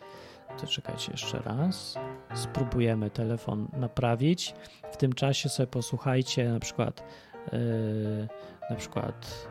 [0.61, 1.95] To czekajcie jeszcze raz.
[2.35, 4.55] Spróbujemy telefon naprawić.
[4.93, 7.05] W tym czasie sobie posłuchajcie na przykład
[7.53, 8.29] yy,
[8.71, 9.49] na przykład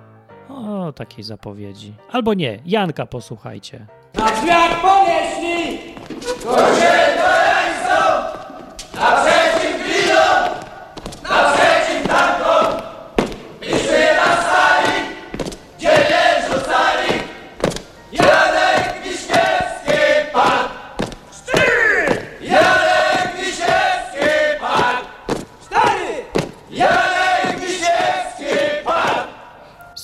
[0.50, 1.94] o takiej zapowiedzi.
[2.12, 3.88] Albo nie, Janka posłuchajcie.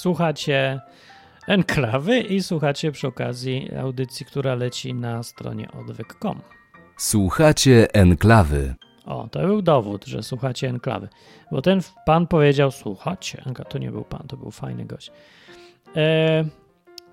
[0.09, 0.81] Słuchacie
[1.47, 6.41] Enklawy i słuchacie przy okazji audycji, która leci na stronie odwyk.com.
[6.97, 8.75] Słuchacie enklawy.
[9.05, 11.07] O, to był dowód, że słuchacie enklawy.
[11.51, 13.43] Bo ten pan powiedział, słuchacie.
[13.69, 15.11] To nie był pan, to był fajny gość.
[15.95, 16.45] E,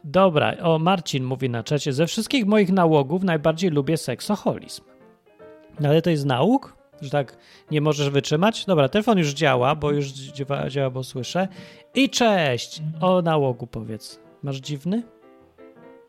[0.04, 4.82] dobra, o Marcin mówi na czacie, ze wszystkich moich nałogów najbardziej lubię seksoholizm.
[5.84, 6.76] Ale to jest nauk?
[7.00, 7.36] Że tak
[7.70, 8.64] nie możesz wytrzymać?
[8.66, 11.48] Dobra, telefon już działa, bo już działa, działa bo słyszę.
[11.94, 12.82] I cześć!
[13.00, 14.20] O nałogu powiedz.
[14.42, 15.02] Masz dziwny?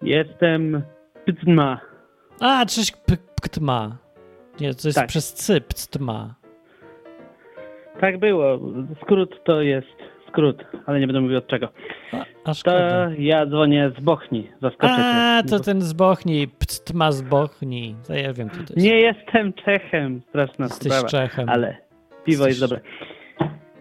[0.01, 0.81] Jestem
[1.25, 1.79] Ptma.
[2.39, 3.97] A, cześć p- pktma.
[4.59, 5.07] Nie, to jest Tak.
[5.07, 6.35] przez cy, pctma.
[8.01, 8.59] Tak było.
[9.01, 9.96] Skrót to jest
[10.27, 11.69] skrót, ale nie będę mówił od czego.
[12.45, 12.71] A, To
[13.17, 14.47] ja dzwonię z Bochni.
[14.61, 15.49] Zaskoczę A, cię.
[15.49, 17.95] to ten z Bochni, pctma z Bochni.
[18.07, 18.77] To ja wiem, co to jest.
[18.77, 20.21] Nie jestem Czechem.
[20.29, 21.07] Straszna Jesteś sprawa.
[21.07, 21.49] Czechem.
[21.49, 21.77] Ale
[22.25, 22.79] piwo jest Jesteś dobre.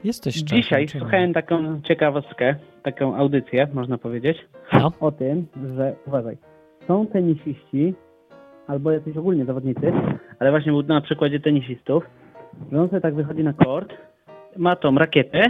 [0.05, 0.63] Jesteś Czechem.
[0.63, 4.37] Dzisiaj słuchałem taką ciekawostkę, taką audycję, można powiedzieć,
[4.73, 4.93] No.
[5.01, 6.37] o tym, że uważaj,
[6.89, 7.95] są tenisiści,
[8.67, 9.93] albo jacyś ogólnie zawodnicy,
[10.39, 12.05] ale właśnie był na przykładzie tenisistów,
[12.73, 13.93] że on sobie tak wychodzi na kort,
[14.57, 15.43] ma tą rakietę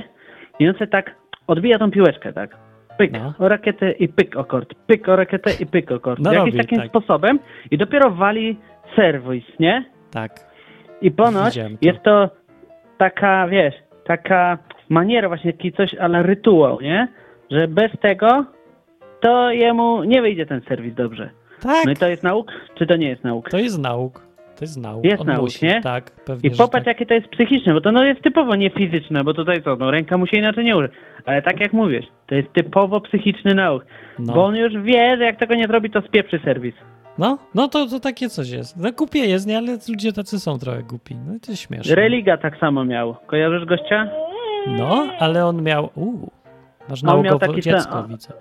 [0.59, 1.15] i on sobie tak
[1.47, 2.57] odbija tą piłeczkę, tak?
[2.99, 3.35] Pyk No.
[3.39, 6.21] o rakietę i pyk o kort, pyk o rakietę i pyk o kort.
[6.23, 6.89] No Jakimś robi, takim tak.
[6.89, 7.39] sposobem
[7.71, 8.59] i dopiero wali
[8.97, 9.85] serwis, nie?
[10.11, 10.33] Tak.
[11.01, 11.61] I ponoć to.
[11.83, 12.31] jest to
[12.99, 13.75] taka, wiesz,
[14.07, 17.09] taka maniera właśnie, taki coś, ale rytuał, nie?
[17.51, 18.45] Że bez tego
[19.21, 21.31] to jemu nie wyjdzie ten serwis dobrze.
[21.63, 23.51] Tak, No i to jest nauk, czy to nie jest nauk?
[23.51, 24.26] to jest nauk.
[24.57, 25.05] To jest nauk.
[25.05, 25.81] Jest On nie?
[25.83, 26.87] Tak, pewnie, I popatrz, tak.
[26.87, 29.91] jakie to jest psychiczne, bo to no jest typowo nie fizyczne, bo tutaj co, no
[29.91, 30.89] ręka mu się inaczej nie uży.
[31.25, 33.85] Ale tak jak mówisz, to jest typowo psychiczny nauk.
[34.19, 34.35] No.
[34.35, 36.75] Bo on już wie, że jak tego nie zrobi, to spieprzy serwis.
[37.19, 38.77] No, no to, to takie coś jest.
[38.77, 39.59] No głupie jest, nie?
[39.59, 41.17] Ale ludzie tacy są trochę głupi.
[41.27, 41.95] No i to jest śmieszne.
[41.95, 43.17] Religa tak samo miał.
[43.27, 44.09] Kojarzysz gościa?
[44.67, 45.91] No, ale on miał...
[45.95, 46.31] Uuu,
[46.89, 48.33] masz nałogowo dziecko, ten- widzę.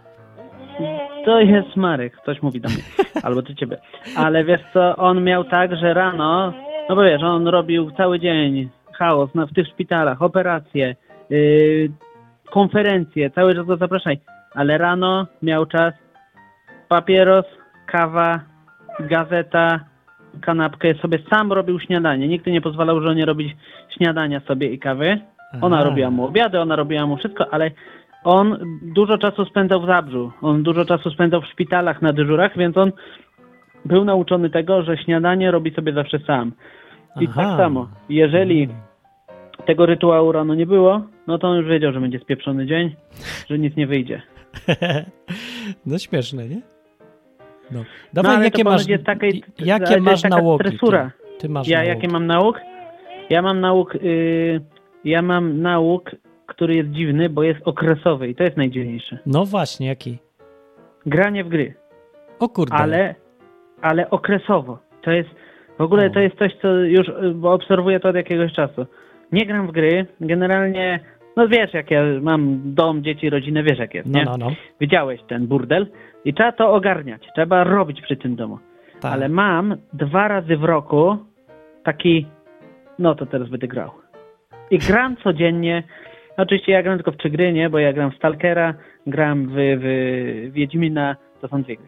[1.25, 2.83] To jest Marek, ktoś mówi do mnie.
[3.23, 3.77] Albo do ciebie.
[4.15, 6.53] Ale wiesz co, on miał tak, że rano,
[6.89, 10.95] no bo wiesz, on robił cały dzień chaos na, w tych szpitalach, operacje,
[11.29, 11.91] yy,
[12.51, 14.19] konferencje, cały czas go zapraszaj.
[14.53, 15.93] Ale rano miał czas
[16.87, 17.45] papieros,
[17.85, 18.39] kawa,
[18.99, 19.79] gazeta,
[20.41, 22.27] kanapkę, sobie sam robił śniadanie.
[22.27, 23.55] Nikt nie pozwalał żonie robić
[23.97, 25.21] śniadania sobie i kawy.
[25.61, 25.85] Ona Aha.
[25.85, 27.71] robiła mu obiady, ona robiła mu wszystko, ale
[28.25, 30.31] on dużo czasu spędzał w Zabrzu.
[30.41, 32.91] On dużo czasu spędzał w szpitalach na dyżurach, więc on
[33.85, 36.51] był nauczony tego, że śniadanie robi sobie zawsze sam.
[37.21, 37.41] I Aha.
[37.43, 38.67] tak samo, jeżeli
[39.65, 42.95] tego rytuału rano nie było, no to on już wiedział, że będzie spieprzony dzień,
[43.49, 44.21] że nic nie wyjdzie.
[45.85, 46.61] no śmieszne, nie?
[47.71, 47.79] No.
[47.79, 47.83] No,
[48.13, 49.31] Dawaj, ale jakie masz, ale
[49.65, 50.67] jakie masz nałogi?
[50.67, 51.11] stresura.
[51.31, 51.89] Ty, ty masz Ja nałogi.
[51.95, 52.59] jakie mam nauk?
[53.29, 54.61] Ja mam nauk, yy,
[55.03, 56.11] ja mam nauk,
[56.45, 59.17] który jest dziwny, bo jest okresowy i to jest najdziwniejsze.
[59.25, 60.17] No właśnie, jaki?
[61.05, 61.73] Granie w gry.
[62.39, 62.75] O kurde.
[62.75, 63.15] ale,
[63.81, 64.79] ale okresowo.
[65.01, 65.29] To jest,
[65.77, 66.09] w ogóle O.
[66.09, 68.85] to jest coś, co już, y, bo obserwuję to od jakiegoś czasu.
[69.31, 70.99] Nie gram w gry, generalnie,
[71.37, 74.25] no wiesz, jak ja mam dom, dzieci, rodzinę, wiesz jak jest, No, nie?
[74.25, 74.51] no, no.
[74.81, 75.87] Widziałeś ten burdel
[76.25, 78.59] i trzeba to ogarniać, trzeba robić przy tym domu.
[79.01, 79.13] Tak.
[79.13, 81.17] Ale mam dwa razy w roku
[81.83, 82.27] taki,
[82.99, 83.91] no to teraz będę grał.
[84.71, 85.83] I gram codziennie.
[86.37, 87.69] Oczywiście ja gram tylko w trzy gry, nie?
[87.69, 88.73] Bo ja gram w Stalkera,
[89.07, 91.87] gram w, w Wiedźmina, to są dwie gry.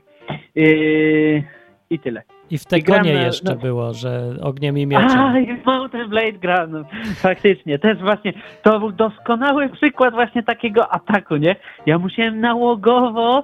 [0.56, 1.44] Yy,
[1.90, 2.22] I tyle.
[2.52, 5.20] I w te i gram konie na- jeszcze no- było, że ogniem i mieczem.
[5.20, 6.84] A, i Mountain Blade gra, no,
[7.16, 7.80] faktycznie.
[7.80, 8.34] To jest właśnie,
[8.64, 11.56] to był doskonały przykład właśnie takiego ataku, nie?
[11.86, 13.44] Ja musiałem nałogowo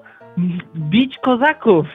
[0.76, 1.86] bić kozaków.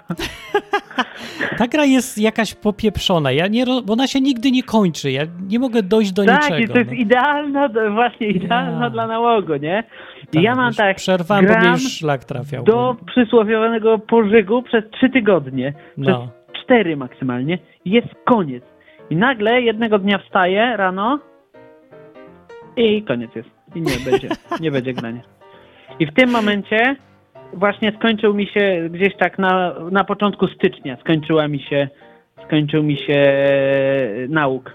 [1.58, 3.32] Ta gra jest jakaś popieprzona.
[3.32, 5.10] Ja nie, bo ona się nigdy nie kończy.
[5.10, 6.58] Ja nie mogę dojść do tak, niczego.
[6.58, 6.96] i to jest no.
[6.96, 8.90] idealna, właśnie idealna Ja.
[8.90, 9.84] dla nałogu, nie?
[10.32, 12.64] Tak, ja mam tak, Przerwałem, bo mnie już szlak trafiał.
[12.64, 15.72] do przysłowiowego pożygu przez trzy tygodnie.
[15.72, 16.28] Przez No.
[16.64, 17.58] cztery maksymalnie.
[17.84, 18.64] Jest koniec.
[19.10, 21.18] I nagle jednego dnia wstaję rano
[22.76, 23.48] i koniec jest.
[23.74, 24.28] I nie będzie,
[24.60, 25.20] nie będzie grania.
[25.98, 26.96] I w tym momencie
[27.52, 31.88] właśnie skończył mi się gdzieś tak na, na początku stycznia skończyła mi się
[32.46, 33.32] skończył mi się
[34.28, 34.74] nauk.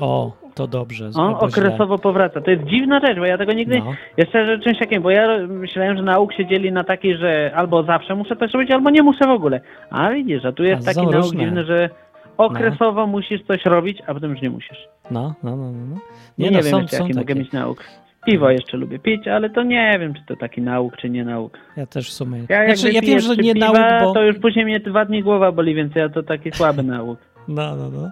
[0.00, 1.10] O, to dobrze.
[1.14, 1.64] On albo źle.
[1.66, 2.40] okresowo powraca.
[2.40, 3.94] To jest dziwna rzecz, bo ja tego nigdy No.
[4.16, 7.82] jeszcze że czymś takim, bo ja myślałem, że nauk się dzieli na taki, że albo
[7.82, 9.60] zawsze muszę coś robić, albo nie muszę w ogóle.
[9.90, 11.40] A widzisz, a tu jest A taki nauk różne.
[11.44, 11.90] dziwny, że
[12.38, 14.78] okresowo musisz coś robić, a potem już nie musisz.
[15.10, 15.72] No, no, no, no.
[15.90, 15.96] no.
[16.38, 17.40] Nie, no, nie wiem są, jeszcze są jaki mogę takie.
[17.40, 17.84] mieć nauk.
[18.26, 21.58] Piwo jeszcze lubię pić, ale to nie wiem, czy to taki nauk, czy nie nauk.
[21.76, 22.38] Ja też w sumie.
[22.48, 24.12] Ja jak znaczy, ja wiem, że nie piwa, nauk, bo...
[24.12, 27.18] to już później mnie dwa dni głowa boli, więc ja to taki słaby nauk.
[27.48, 28.10] No, no, no.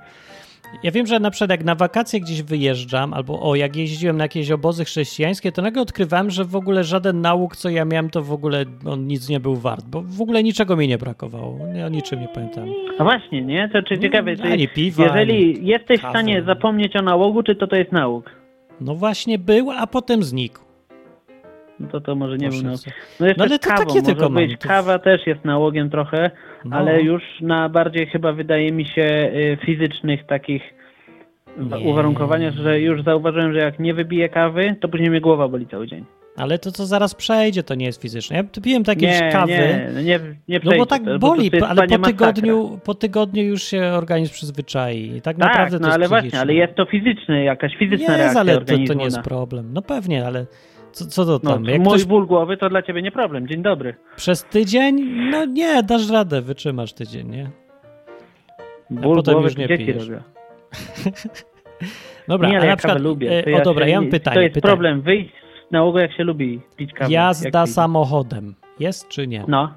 [0.82, 4.24] Ja wiem, że na przykład jak na wakacje gdzieś wyjeżdżam, albo o, jak jeździłem na
[4.24, 8.22] jakieś obozy chrześcijańskie, to nagle odkrywałem, że w ogóle żaden nauk, co ja miałem, to
[8.22, 11.58] w ogóle on nic nie był wart, bo w ogóle niczego mi nie brakowało.
[11.74, 12.64] Ja o niczym nie pamiętam.
[12.98, 13.68] No właśnie, nie?
[13.72, 17.54] To czy ciekawe, czy ani piwa, jeżeli ani jesteś w stanie zapomnieć o nałogu, czy
[17.54, 18.39] to to jest nauk?
[18.80, 20.58] No właśnie był, a potem znikł.
[21.80, 22.92] No to to może nie był Proszę cię.
[23.20, 24.56] No jeszcze No ale to kawą takie może tylko być.
[24.56, 26.30] Kawa też jest nałogiem trochę,
[26.64, 26.76] No.
[26.76, 30.62] ale już na bardziej chyba wydaje mi się y, fizycznych takich
[31.58, 31.78] Nie.
[31.78, 35.86] uwarunkowanie, że już zauważyłem, że jak nie wybiję kawy, to później mnie głowa boli cały
[35.86, 36.04] dzień.
[36.40, 38.36] Ale to co zaraz przejdzie, to nie jest fizyczne.
[38.36, 39.52] Ja piłem takie nie, kawy.
[39.52, 42.32] nie, nie, nie No przejdzie, bo tak to boli, jest ale po masakra.
[42.32, 45.00] tygodniu, po tygodniu już się organizm przyzwyczai.
[45.16, 46.40] I tak Tak, naprawdę no to jest ale właśnie, psychiczne.
[46.40, 49.70] ale jest to fizyczny, jakaś fizyczna Nie, reakcja ale to, to nie jest na- problem.
[49.72, 50.46] No pewnie, ale
[50.92, 51.64] co, co to No, tam?
[51.64, 53.48] Jak mój ktoś ból głowy to dla ciebie nie problem.
[53.48, 53.94] Dzień dobry.
[54.16, 55.00] przez tydzień?
[55.30, 57.50] No nie, dasz radę, wytrzymasz tydzień, nie?
[58.90, 60.08] Ból potem głowy już nie pijesz.
[62.28, 63.38] Dobra, nie, ale na ja przykład, kawę lubię.
[63.38, 64.34] e, To o ja dobra, ja mam pytanie.
[64.34, 64.70] To jest pytanie.
[64.72, 65.32] problem, wyjść
[65.70, 67.12] na nałogu jak się lubi pić kawę.
[67.12, 68.54] Jazda samochodem.
[68.80, 69.44] Jest czy nie?
[69.48, 69.72] No.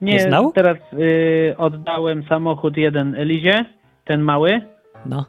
[0.00, 3.64] Nie, Jest teraz y, oddałem samochód jeden Elizie,
[4.04, 4.60] ten mały,
[5.06, 5.24] No.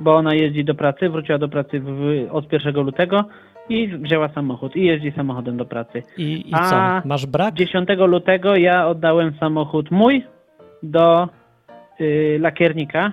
[0.00, 1.90] bo ona jeździ do pracy, wróciła do pracy w,
[2.30, 3.24] od 1 lutego
[3.68, 6.02] i wzięła samochód i jeździ samochodem do pracy.
[6.16, 6.70] I, i A
[7.00, 7.08] co?
[7.08, 7.54] Masz brak?
[7.54, 10.24] 10 lutego ja oddałem samochód mój
[10.82, 11.28] do
[12.00, 13.12] y, lakiernika,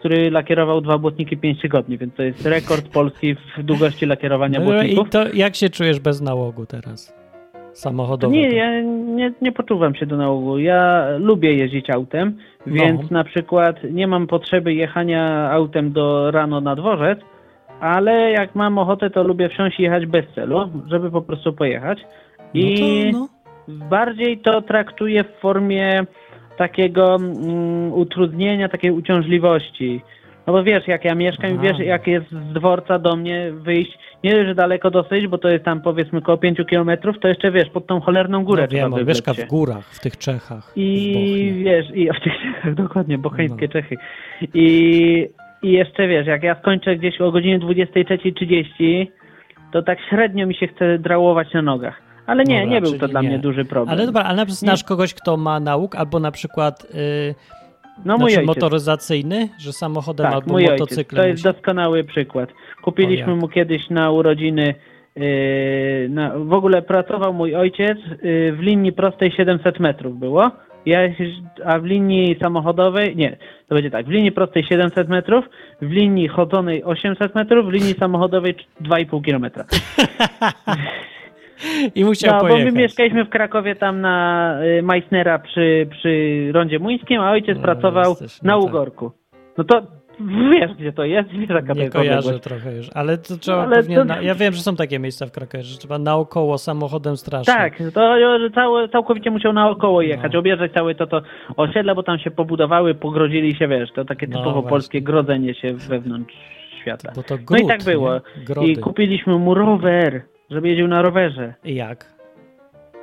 [0.00, 4.64] który lakierował dwa błotniki 5 tygodni, więc to jest rekord Polski w długości lakierowania No
[4.64, 5.08] błotników.
[5.08, 7.14] I to jak się czujesz bez nałogu teraz?
[7.72, 8.40] Samochodowego.
[8.42, 10.58] Nie, ja nie, nie poczuwam się do nałogu.
[10.58, 12.36] Ja lubię jeździć autem,
[12.66, 12.74] No.
[12.74, 17.18] więc na przykład nie mam potrzeby jechania autem do rano na dworzec,
[17.80, 22.06] ale jak mam ochotę, to lubię wsiąść i jechać bez celu, żeby po prostu pojechać.
[22.54, 23.32] I No to,
[23.68, 23.86] no.
[23.88, 26.06] bardziej to traktuję w formie
[26.60, 30.00] takiego mm, utrudnienia, takiej uciążliwości.
[30.46, 31.62] No bo wiesz, jak ja mieszkam, Aha.
[31.62, 35.64] wiesz, jak jest z dworca do mnie wyjść, nie że daleko dosyć, bo to jest
[35.64, 38.92] tam powiedzmy około 5 kilometrów, to jeszcze wiesz, pod tą cholerną górę no trzeba wiem,
[38.92, 39.44] on wybrać mieszka się.
[39.44, 40.72] w górach, w tych Czechach.
[40.76, 43.72] I wiesz, i w tych Czechach, dokładnie, bocheńskie No.
[43.72, 43.96] Czechy.
[44.54, 45.28] I,
[45.62, 49.06] I jeszcze wiesz, jak ja skończę gdzieś o godzinie 23.30,
[49.72, 52.09] to tak średnio mi się chce drałować na nogach.
[52.30, 53.28] Ale nie, Dobra, nie był to dla nie.
[53.28, 53.98] mnie duży problem.
[53.98, 57.34] Ale dobra, ale na przykład znasz kogoś, kto ma nauk, albo na przykład yy,
[58.04, 58.46] no znaczy ojciec.
[58.46, 60.80] motoryzacyjny, że samochodem Tak, albo mój ojciec.
[60.80, 62.48] motocyklem To jest doskonały przykład.
[62.82, 64.74] Kupiliśmy mu kiedyś na urodziny,
[65.16, 65.22] yy,
[66.10, 70.50] na, w ogóle pracował mój ojciec yy, w linii prostej 700 metrów było,
[70.86, 70.98] ja,
[71.64, 73.36] a w linii samochodowej, nie,
[73.68, 75.44] to będzie tak, w linii prostej 700 metrów,
[75.82, 79.64] w linii chodzonej 800 metrów, w linii samochodowej 2,5 kilometra.
[81.94, 82.72] I musiał No, bo pojechać.
[82.74, 87.62] my mieszkaliśmy w Krakowie tam na y, Meissnera przy, przy Rondzie Muńskim, a ojciec No,
[87.62, 88.68] pracował jesteś, no na tak.
[88.70, 89.12] Ugorku.
[89.58, 89.82] No to
[90.50, 91.30] wiesz, gdzie to jest?
[91.30, 93.96] Wiesz, jaka Nie kojarzę trochę już, ale to trzeba Ale pewnie...
[93.96, 94.20] to- Na...
[94.22, 97.54] Ja wiem, że są takie miejsca w Krakowie, że trzeba naokoło samochodem strasznie.
[97.54, 98.00] Tak, to
[98.54, 100.38] całe, całkowicie musiał naokoło jechać, No.
[100.38, 101.22] objeżdżać całe to, to
[101.56, 104.70] osiedle, bo tam się pobudowały, pogrodzili się, wiesz, to takie No, typowo właśnie.
[104.70, 106.34] polskie grodzenie się wewnątrz
[106.82, 107.12] świata.
[107.16, 108.20] Bo No i tak było.
[108.66, 111.54] I kupiliśmy mu rower, żeby jeździł na rowerze.
[111.64, 112.12] I jak?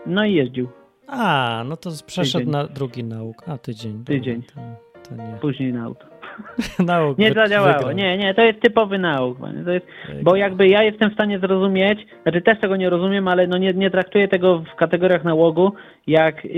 [0.06, 0.68] No i jeździł
[1.08, 2.52] A, no to przeszedł Tydzień.
[2.52, 3.44] na drugi nauk.
[3.48, 4.04] A, tydzień.
[4.04, 4.44] Tydzień.
[4.44, 4.62] To,
[5.10, 5.38] to nie.
[5.42, 6.06] później na auto.
[6.86, 7.74] Nauk Nie zadziałało.
[7.74, 7.92] wygrał.
[7.96, 9.38] Nie, nie, to jest typowy nauk.
[9.74, 9.86] jest,
[10.24, 13.74] bo jakby ja jestem w stanie zrozumieć, znaczy też tego nie rozumiem, ale no nie,
[13.74, 15.72] nie traktuję tego w kategoriach nałogu,
[16.08, 16.50] jak y,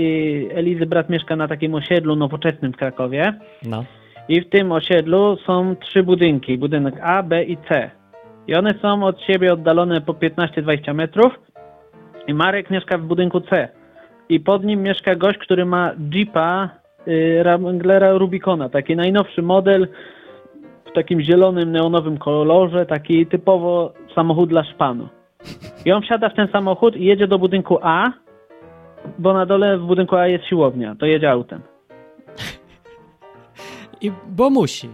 [0.54, 3.84] Elizy brat mieszka na takim osiedlu nowoczesnym w Krakowie No.
[4.28, 7.90] i w tym osiedlu są trzy budynki, budynek A, B i C.
[8.50, 11.32] I one są od siebie oddalone po 15-20 metrów
[12.26, 13.68] i Marek mieszka w budynku C.
[14.28, 16.70] I pod nim mieszka gość, który ma Jeepa
[17.08, 19.88] y, Wranglera Rubicona, taki najnowszy model
[20.84, 25.08] w takim zielonym, neonowym kolorze, taki typowo samochód dla szpanu.
[25.84, 28.12] I on wsiada w ten samochód i jedzie do budynku A,
[29.18, 31.60] bo na dole w budynku A jest siłownia, to jedzie autem.
[34.00, 34.88] I, bo musi.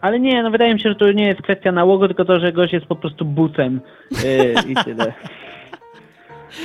[0.00, 2.52] Ale nie, no wydaje mi się, że to nie jest kwestia nałogu, tylko to, że
[2.52, 3.80] gość jest po prostu bucem
[4.10, 5.12] yy, i tyle.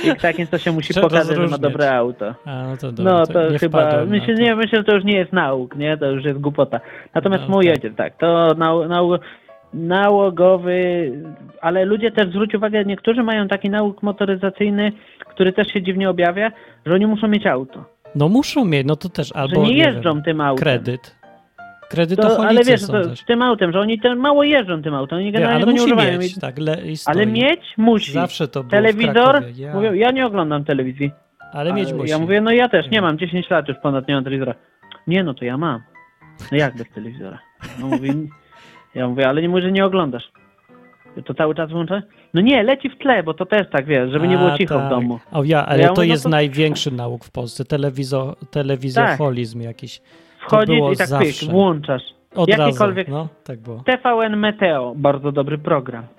[0.04, 2.34] I takim to się musi Trzeba pokazać, że ma dobre auto.
[2.44, 4.42] A, no to dobra, No to, to nie chyba, myślę, to.
[4.42, 5.96] nie, myślę, że to już nie jest nauk, nie?
[5.96, 6.80] To już jest głupota.
[7.14, 7.74] Natomiast No, mój tak.
[7.74, 9.18] ojciec, tak, to nał, nał,
[9.74, 11.12] nałogowy,
[11.60, 14.92] ale ludzie też zwróć uwagę, niektórzy mają taki nauk motoryzacyjny,
[15.28, 16.52] który też się dziwnie objawia,
[16.86, 17.84] że oni muszą mieć auto.
[18.14, 20.62] No muszą mieć, no to też albo że nie wiem, jeżdżą tym autem.
[20.62, 21.16] kredyt.
[21.94, 25.16] To, Kredytoholicy ale wiesz, to, z tym autem, że oni te mało jeżdżą tym autem,
[25.18, 26.18] oni Nie, generalnie ale go nie używają.
[26.18, 26.76] mieć, tak, le,
[27.06, 28.12] ale mieć musi.
[28.12, 29.94] Zawsze to było Telewizor, ja.
[29.94, 31.10] ja nie oglądam telewizji.
[31.52, 32.10] ale mieć Ale musi.
[32.10, 34.54] Ja mówię, no ja też nie mam, 10 lat już ponad nie mam telewizora.
[35.06, 35.80] Nie, no to ja mam.
[36.52, 37.38] No jak bez telewizora?
[37.80, 38.28] No mówi,
[38.94, 40.32] ja mówię, ale nie mówię, że nie oglądasz.
[41.24, 42.02] To cały czas włączę?
[42.34, 44.74] No nie, leci w tle, bo to też tak, wiesz, żeby nie było A, cicho
[44.74, 44.86] tak.
[44.86, 45.18] w domu.
[45.32, 47.64] O ja, ale Ja to mówię, no jest to- największy nauk w Polsce.
[47.64, 50.00] Telewizo, telewizjoholizm jakiś.
[50.44, 51.40] Wchodzisz i tak zawsze.
[51.46, 52.02] pyk, włączasz.
[52.34, 53.10] Od Jakikolwiek- razu.
[53.10, 53.82] No, tak było.
[53.86, 56.06] TVN Meteo, bardzo dobry program.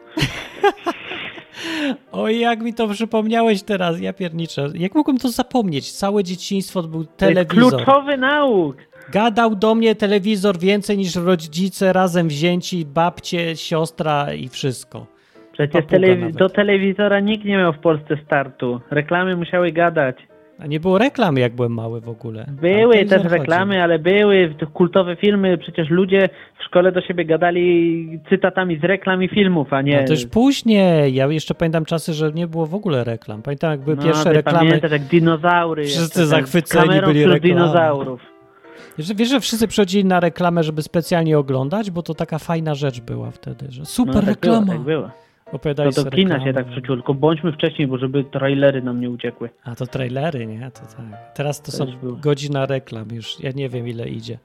[2.11, 4.69] Oj, jak mi to przypomniałeś teraz, ja pierniczę.
[4.73, 5.91] Jak mogłem to zapomnieć?
[5.91, 7.71] Całe dzieciństwo to był telewizor.
[7.85, 8.75] kluczowy nauk.
[9.11, 15.05] Gadał do mnie telewizor więcej niż rodzice razem wzięci, babcie, siostra i wszystko.
[15.53, 18.81] Przecież telewi- do telewizora nikt nie miał w Polsce startu.
[18.91, 20.15] Reklamy musiały gadać.
[20.59, 22.45] A nie było reklam, jak byłem mały w ogóle.
[22.61, 23.37] Były też chodził.
[23.37, 25.57] reklamy, ale były kultowe filmy.
[25.57, 26.29] Przecież ludzie
[26.59, 30.01] w szkole do siebie gadali cytatami z reklam i filmów, a nie...
[30.01, 31.13] No też później.
[31.13, 33.41] Ja jeszcze pamiętam czasy, że nie było w ogóle reklam.
[33.41, 34.59] Pamiętam, jak były No, pierwsze reklamy.
[34.59, 35.83] Pamiętasz jak dinozaury.
[35.83, 37.39] Wszyscy jeszcze zachwyceni byli reklamą.
[37.39, 38.21] dinozaurów.
[38.97, 43.31] Wiesz, że wszyscy przychodzili na reklamę, żeby specjalnie oglądać, bo to taka fajna rzecz była
[43.31, 44.65] wtedy, że super no, tak reklama.
[44.65, 45.24] Było, tak było.
[45.51, 49.01] Opowiadali To do sobie kina się tak wrzuciło, tylko bądźmy wcześniej, bo żeby trailery nam
[49.01, 49.49] nie uciekły.
[49.63, 50.71] A to trailery, nie?
[50.71, 51.33] To tak.
[51.35, 52.15] Teraz to Też są było.
[52.15, 53.39] godzina reklam już.
[53.39, 54.37] Ja nie wiem, ile idzie.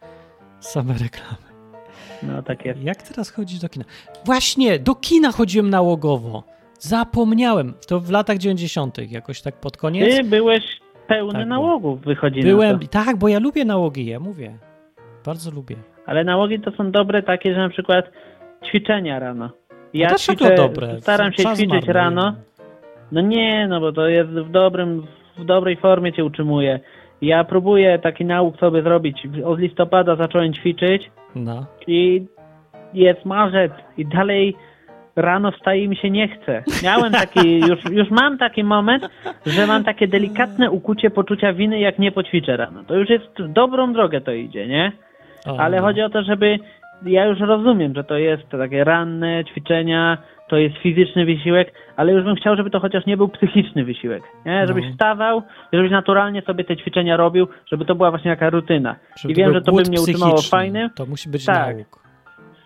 [0.61, 1.51] Same reklamy.
[2.23, 2.81] No tak jest.
[2.83, 3.85] Jak teraz chodzić do kina?
[4.25, 6.43] Właśnie, do kina chodziłem nałogowo.
[6.79, 7.75] Zapomniałem.
[7.89, 9.11] To w latach 90.
[9.13, 10.17] jakoś tak pod koniec.
[10.17, 10.65] Ty byłeś
[11.07, 12.87] pełny Tak nałogów, wychodzi Byłem, na to.
[12.89, 14.59] tak, bo ja lubię nałogi, ja mówię.
[15.27, 15.77] Bardzo lubię.
[16.07, 18.05] Ale nałogi to są dobre takie, że na przykład
[18.69, 19.51] ćwiczenia rano.
[19.95, 21.01] Ja Dlaczego ćwiczę, dobre?
[21.01, 21.93] staram się Czas ćwiczyć marnujemy.
[21.93, 22.35] rano.
[23.13, 25.07] No nie, no bo to jest w dobrym,
[25.39, 26.81] w dobrej formie cię utrzymuje.
[27.23, 29.27] Ja próbuję taki nauk sobie zrobić.
[29.45, 31.67] Od listopada zacząłem ćwiczyć No.
[31.87, 32.27] i
[32.95, 34.57] jest marzec i dalej
[35.17, 36.63] rano wstaje mi się nie chce.
[36.85, 39.09] Miałem taki, już, już mam taki moment,
[39.47, 42.85] że mam takie delikatne ukucie poczucia winy, jak nie poćwiczę rano.
[42.85, 44.93] To już jest w dobrą drogę to idzie, nie?
[45.59, 45.83] Ale no.
[45.83, 46.59] chodzi o to, żeby.
[47.07, 52.25] Ja już rozumiem, że to jest takie ranne ćwiczenia, to jest fizyczny wysiłek, ale już
[52.25, 54.23] bym chciał, żeby to chociaż nie był psychiczny wysiłek.
[54.47, 54.67] Nie?
[54.67, 54.91] Żebyś No.
[54.91, 55.43] wstawał,
[55.73, 58.97] żebyś naturalnie sobie te ćwiczenia robił, żeby to była właśnie jaka rutyna.
[59.21, 61.77] Żeby I wiem, że to by mnie utrzymało fajnym, To musi być Tak.
[61.77, 61.87] nauk.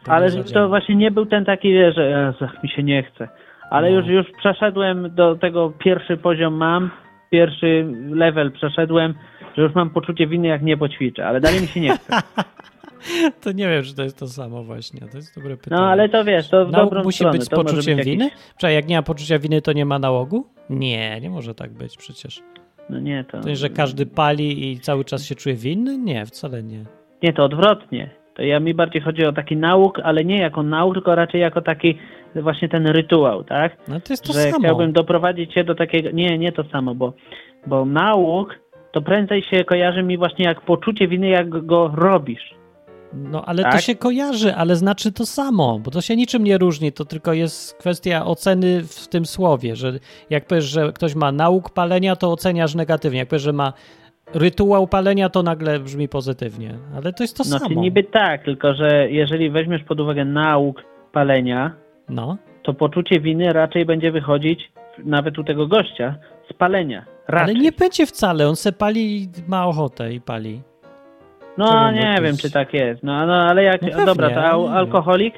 [0.05, 2.05] To ale żeby to właśnie nie był ten taki, że
[2.41, 3.29] Jezu, mi się nie chce.
[3.71, 3.97] Ale No.
[3.97, 6.91] już, już przeszedłem do tego, pierwszy poziom mam,
[7.31, 9.15] pierwszy level przeszedłem,
[9.57, 12.13] że już mam poczucie winy, jak nie poćwiczę, ale dalej mi się nie chce.
[13.43, 15.01] To nie wiem, czy to jest to samo właśnie.
[15.01, 15.81] To jest dobre pytanie.
[15.83, 17.39] No ale to wiesz, to w Nauk dobrą musi stronę.
[17.39, 18.31] być z poczuciem jakiś- winy?
[18.59, 20.47] Czekaj, jak nie ma poczucia winy, to nie ma nałogu?
[20.71, 22.43] Nie, nie może tak być przecież.
[22.91, 23.41] No nie, to...
[23.41, 25.99] To że każdy pali i cały czas się czuje winny?
[25.99, 26.85] Nie, wcale nie.
[27.23, 28.11] Nie, to odwrotnie.
[28.35, 31.63] To ja mi bardziej chodzi o taki nauk, ale nie jako nauk, tylko raczej jako
[31.63, 31.99] taki
[32.35, 33.77] właśnie ten rytuał, tak?
[33.89, 34.59] No to jest to że samo.
[34.59, 36.11] chciałbym doprowadzić się do takiego...
[36.11, 37.13] Nie, nie to samo, bo,
[37.67, 38.55] bo nauk
[38.93, 42.55] to prędzej się kojarzy mi właśnie jak poczucie winy, jak go robisz.
[43.15, 43.81] No ale to Tak?
[43.81, 47.75] się kojarzy, ale znaczy to samo, bo to się niczym nie różni, to tylko jest
[47.75, 49.93] kwestia oceny w tym słowie, że
[50.31, 53.73] jak powiesz, że ktoś ma nauk palenia, to oceniasz negatywnie, jak powiesz, że ma
[54.35, 57.81] rytuał palenia, to nagle brzmi pozytywnie, ale to jest to Znaczy samo.
[57.81, 61.73] niby tak, tylko że jeżeli weźmiesz pod uwagę nauk palenia,
[62.09, 64.73] No, to poczucie winy raczej będzie wychodzić
[65.05, 66.15] nawet u tego gościa
[66.51, 67.05] z palenia.
[67.29, 67.55] Raczej.
[67.55, 70.63] ale nie będzie wcale, on se pali i ma ochotę i pali.
[71.59, 73.03] No nie jakiś- wiem, czy tak jest.
[73.03, 73.83] No, no ale jak.
[73.83, 75.35] No dobra, to al- alkoholik?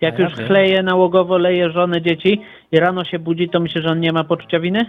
[0.00, 0.46] Jak ja już wiem.
[0.46, 2.40] chleje nałogowo, leje żonę, dzieci
[2.72, 4.80] i rano się budzi, to myślę, że on nie ma poczucia winy?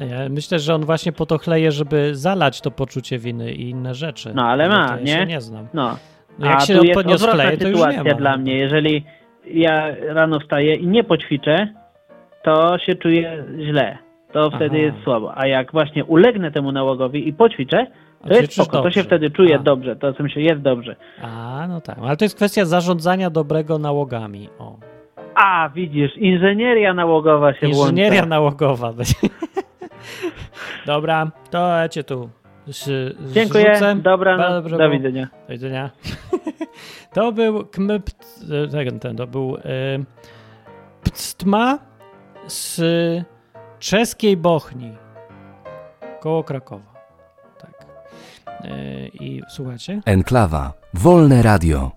[0.00, 3.94] Ja myślę, że on właśnie po to chleje, żeby zalać to poczucie winy i inne
[3.94, 4.32] rzeczy.
[4.34, 5.12] No, ale ma, ja nie?
[5.12, 5.68] się nie znam.
[5.74, 5.96] No.
[6.38, 8.16] No jak A się tu jest odpowiednio odwrotna schleje, to już sytuacja nie ma.
[8.16, 8.56] dla mnie.
[8.58, 9.04] Jeżeli
[9.46, 11.68] ja rano wstaję i nie poćwiczę,
[12.44, 13.98] to się czuję źle.
[14.32, 14.76] To wtedy Aha.
[14.78, 15.32] jest słabo.
[15.38, 17.86] A jak właśnie ulegnę temu nałogowi i poćwiczę,
[18.22, 18.82] to jest spoko.
[18.82, 19.04] To się dobrze.
[19.04, 19.58] wtedy czuję A.
[19.58, 19.96] dobrze.
[19.96, 20.96] To co myślę, jest dobrze.
[21.22, 21.98] A, no tak.
[22.02, 24.48] Ale to jest kwestia zarządzania dobrego nałogami.
[24.58, 24.76] O.
[25.34, 28.26] A, widzisz, inżynieria nałogowa się Inżynieria włącza.
[28.26, 28.92] nałogowa.
[30.86, 32.30] Dobra, to ja cię tu
[32.66, 33.94] z, Dziękuję, zrzucę.
[33.94, 35.28] dobra, no, do widzenia.
[35.48, 35.90] Do widzenia.
[37.14, 38.10] to był kmp,
[38.70, 39.60] ten, ten, to był y,
[42.46, 42.80] z
[43.78, 44.92] czeskiej Bochni
[46.20, 46.97] koło Krakowa.
[48.64, 50.00] Y, I słuchajcie?
[50.04, 50.72] Enklawa.
[50.94, 51.90] Wolne radio.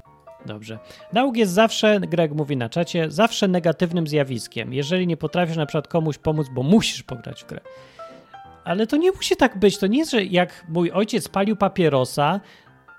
[0.45, 0.79] Dobrze.
[1.13, 4.73] Nauk jest zawsze, Greg mówi na czacie, zawsze negatywnym zjawiskiem.
[4.73, 7.59] Jeżeli nie potrafisz na przykład komuś pomóc, bo musisz pograć w grę.
[8.63, 9.77] Ale to nie musi tak być.
[9.77, 12.39] To nie jest, że jak mój ojciec palił papierosa,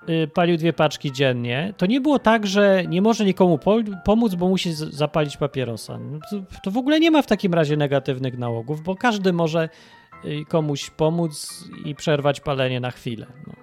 [0.07, 4.35] yy, palił dwie paczki dziennie, to nie było tak, że nie może nikomu po pomóc,
[4.35, 5.97] bo musi zapalić papierosa.
[5.99, 9.69] No To, to w ogóle nie ma w takim razie negatywnych nałogów, bo każdy może
[10.47, 13.27] komuś pomóc i przerwać palenie na chwilę.
[13.47, 13.53] No.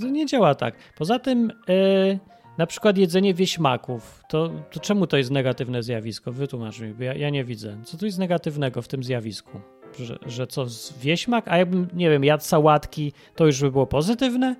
[0.00, 0.74] To nie działa tak.
[0.96, 2.18] Poza tym yy,
[2.58, 6.32] na przykład jedzenie wieśmaków, to, to czemu to jest negatywne zjawisko?
[6.32, 7.76] Wytłumacz mi, bo ja, ja nie widzę.
[7.84, 9.60] Co tu jest negatywnego w tym zjawisku?
[9.98, 10.66] Że, że co,
[11.00, 11.48] wieśmak?
[11.48, 14.56] A jakbym, nie wiem, jadł sałatki, to już by było pozytywne?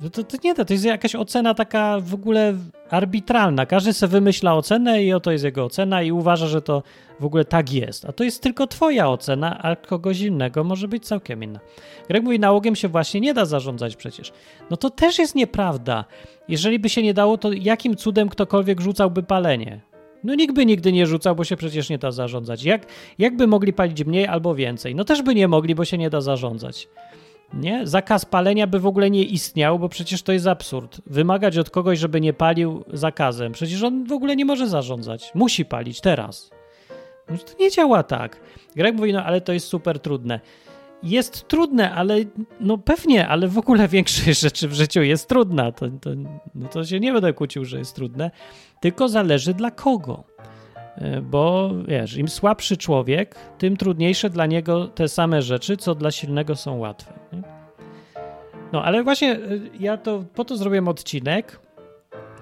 [0.00, 2.54] No To, to nie da, to jest jakaś ocena taka w ogóle
[2.90, 3.66] arbitralna.
[3.66, 6.82] Każdy sobie wymyśla ocenę i oto jest jego ocena i uważa, że to
[7.20, 8.04] w ogóle tak jest.
[8.04, 11.60] A to jest tylko twoja ocena, a kogoś innego może być całkiem inna.
[12.08, 14.32] Greg mówi, nałogiem się właśnie nie da zarządzać przecież.
[14.70, 16.04] No to też jest nieprawda.
[16.48, 19.80] Jeżeli by się nie dało, to jakim cudem ktokolwiek rzucałby palenie?
[20.24, 22.64] No nikt by nigdy nie rzucał, bo się przecież nie da zarządzać.
[22.64, 22.86] Jak,
[23.18, 24.94] jakby mogli palić mniej albo więcej?
[24.94, 26.88] No też by nie mogli, bo się nie da zarządzać.
[27.54, 27.86] Nie?
[27.86, 31.00] Zakaz palenia by w ogóle nie istniał, bo przecież to jest absurd.
[31.06, 33.52] Wymagać od kogoś, żeby nie palił zakazem.
[33.52, 35.30] Przecież on w ogóle nie może zarządzać.
[35.34, 36.50] Musi palić teraz.
[37.30, 38.40] No to nie działa tak.
[38.76, 40.40] Greg mówi, no ale to jest super trudne.
[41.02, 42.16] Jest trudne, ale
[42.60, 45.72] no pewnie, ale w ogóle większość rzeczy w życiu jest trudna.
[45.72, 46.10] To, to,
[46.54, 48.30] no to się nie będę kłócił, że jest trudne,
[48.80, 50.24] tylko zależy dla kogo.
[51.00, 56.10] E, Bo wiesz, im słabszy człowiek, tym trudniejsze dla niego te same rzeczy, co dla
[56.10, 57.12] silnego są łatwe.
[57.32, 57.42] Nie?
[58.72, 61.60] No ale właśnie y, ja to po to zrobiłem odcinek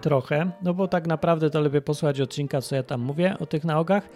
[0.00, 3.64] trochę, no bo tak naprawdę to lubię posłuchać odcinka, co ja tam mówię o tych
[3.64, 4.08] nałogach,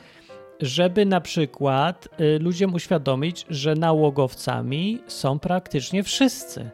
[0.61, 6.71] żeby na przykład y, ludziom uświadomić, że nałogowcami są praktycznie wszyscy.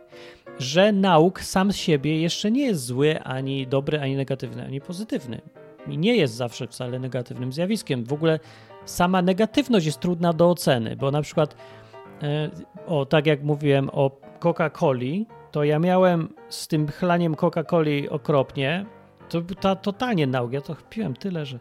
[0.59, 5.41] Że nauk sam z siebie jeszcze nie jest zły, ani dobry, ani negatywny, ani pozytywny.
[5.93, 8.05] I nie jest zawsze wcale negatywnym zjawiskiem.
[8.05, 8.41] W ogóle
[8.85, 11.57] sama negatywność jest trudna do oceny, bo na przykład,
[12.23, 12.51] e,
[12.87, 14.11] o tak jak mówiłem o
[14.41, 18.87] Coca-Coli, to ja miałem z tym chlaniem Coca-Coli okropnie.
[19.29, 20.53] To ta totalnie nauk.
[20.53, 21.59] Ja to piłem tyle, że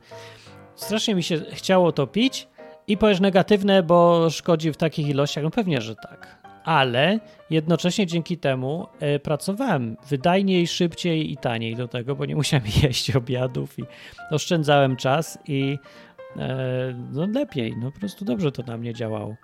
[0.76, 2.48] strasznie mi się chciało to pić
[2.88, 5.44] i powiesz negatywne, bo szkodzi w takich ilościach.
[5.44, 6.47] No pewnie, że tak.
[6.68, 12.66] Ale jednocześnie dzięki temu e, pracowałem wydajniej, szybciej i taniej do tego, bo nie musiałem
[12.84, 13.84] jeść obiadów i
[14.32, 15.78] oszczędzałem czas i
[16.38, 19.36] e, no lepiej, no po prostu dobrze to na mnie działało.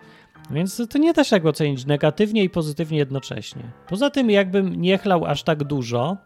[0.51, 3.63] Więc to- nie da się tak ocenić negatywnie i pozytywnie jednocześnie.
[3.88, 6.17] Poza tym, jakbym nie chlał aż tak dużo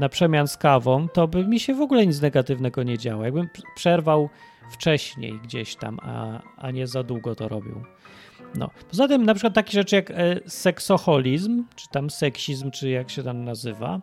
[0.00, 3.24] na przemian z kawą, to by mi się w ogóle nic negatywnego nie działo.
[3.24, 4.28] Jakbym przerwał
[4.70, 7.84] wcześniej gdzieś tam, a, a nie za długo to robił.
[8.54, 8.70] No.
[8.90, 10.14] Poza tym, na przykład takie rzeczy jak e,
[10.46, 14.00] seksoholizm, czy tam seksizm, czy jak się tam nazywa,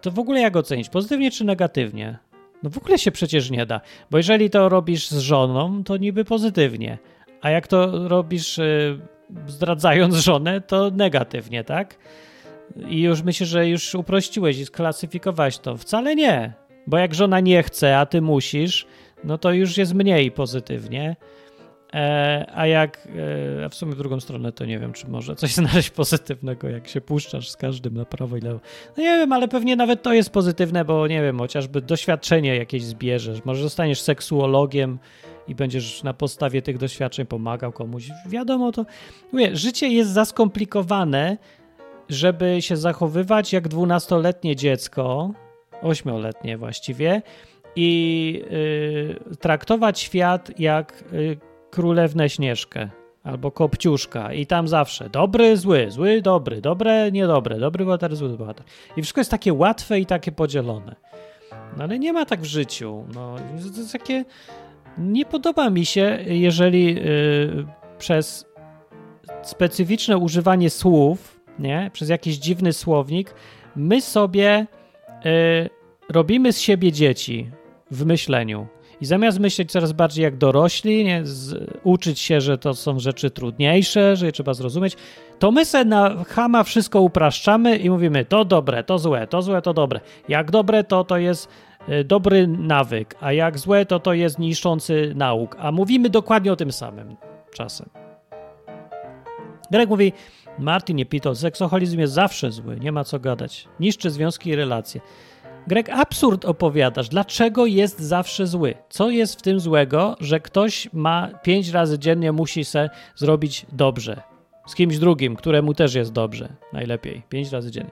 [0.00, 0.88] to w ogóle jak ocenić?
[0.88, 2.18] Pozytywnie czy negatywnie?
[2.62, 3.80] No w ogóle się przecież nie da,
[4.10, 6.98] bo jeżeli to robisz z żoną, to niby pozytywnie,
[7.40, 8.98] a jak to robisz e,
[9.46, 11.96] zdradzając żonę, to negatywnie, tak?
[12.88, 15.76] I już myślę, że już uprościłeś i sklasyfikowałeś to.
[15.76, 16.52] Wcale nie,
[16.86, 18.86] bo jak żona nie chce, a ty musisz,
[19.24, 21.16] no to już jest mniej pozytywnie.
[21.94, 23.08] E, a jak,
[23.60, 26.68] e, a w sumie w drugą stronę to nie wiem, czy może coś znaleźć pozytywnego,
[26.68, 28.60] jak się puszczasz z każdym na prawo i lewo.
[28.96, 32.84] No nie wiem, ale pewnie nawet to jest pozytywne, bo nie wiem, chociażby doświadczenie jakieś
[32.84, 33.44] zbierzesz.
[33.44, 34.98] Może zostaniesz seksuologiem
[35.48, 38.08] i będziesz na podstawie tych doświadczeń pomagał komuś.
[38.28, 38.86] Wiadomo, to
[39.32, 41.36] mówię, życie jest za skomplikowane,
[42.08, 45.30] żeby się zachowywać jak dwunastoletnie dziecko,
[45.82, 47.22] ośmioletnie właściwie,
[47.76, 48.42] i
[49.32, 52.90] y, traktować świat jak y, królewnę Śnieżkę
[53.24, 58.66] albo Kopciuszka i tam zawsze dobry, zły, zły, dobry, dobre, niedobre, dobry bohater, zły bohater.
[58.96, 60.96] I wszystko jest takie łatwe i takie podzielone.
[61.76, 63.04] No ale nie ma tak w życiu.
[63.14, 63.36] No,
[63.74, 64.24] to jest takie...
[64.98, 67.66] Nie podoba mi się, jeżeli y,
[67.98, 68.46] przez
[69.42, 73.34] specyficzne używanie słów, nie, przez jakiś dziwny słownik,
[73.76, 74.66] my sobie
[75.26, 75.70] y,
[76.08, 77.50] robimy z siebie dzieci
[77.90, 78.66] w myśleniu.
[79.00, 83.30] I zamiast myśleć coraz bardziej jak dorośli, nie, z, uczyć się, że to są rzeczy
[83.30, 84.96] trudniejsze, że je trzeba zrozumieć,
[85.38, 89.62] to my se na chama wszystko upraszczamy i mówimy to dobre, to złe, to złe,
[89.62, 90.00] to dobre.
[90.28, 91.48] Jak dobre, to to jest
[91.88, 95.56] y, dobry nawyk, a jak złe, to to jest niszczący nauk.
[95.58, 97.16] A mówimy dokładnie o tym samym
[97.54, 97.88] czasem.
[99.70, 100.12] Derek mówi,
[100.58, 103.68] Martin nie seksoholizm jest zawsze zły, nie ma co gadać.
[103.80, 105.00] Niszczy związki i relacje.
[105.66, 107.08] Greg, absurd opowiadasz.
[107.08, 108.74] Dlaczego jest zawsze zły?
[108.88, 114.22] Co jest w tym złego, że ktoś ma pięć razy dziennie musi se zrobić dobrze?
[114.66, 116.48] Z kimś drugim, któremu też jest dobrze.
[116.72, 117.22] Najlepiej.
[117.28, 117.90] Pięć razy dziennie.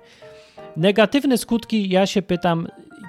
[0.77, 2.69] Negatywne skutki, ja się pytam,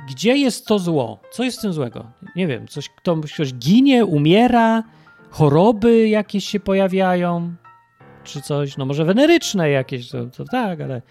[0.09, 1.19] gdzie jest to zło?
[1.31, 2.11] Co jest w tym złego?
[2.35, 4.83] Nie wiem, coś, ktoś ginie, umiera,
[5.29, 7.53] choroby jakieś się pojawiają,
[8.23, 11.01] czy coś, no może weneryczne jakieś, to, to tak, ale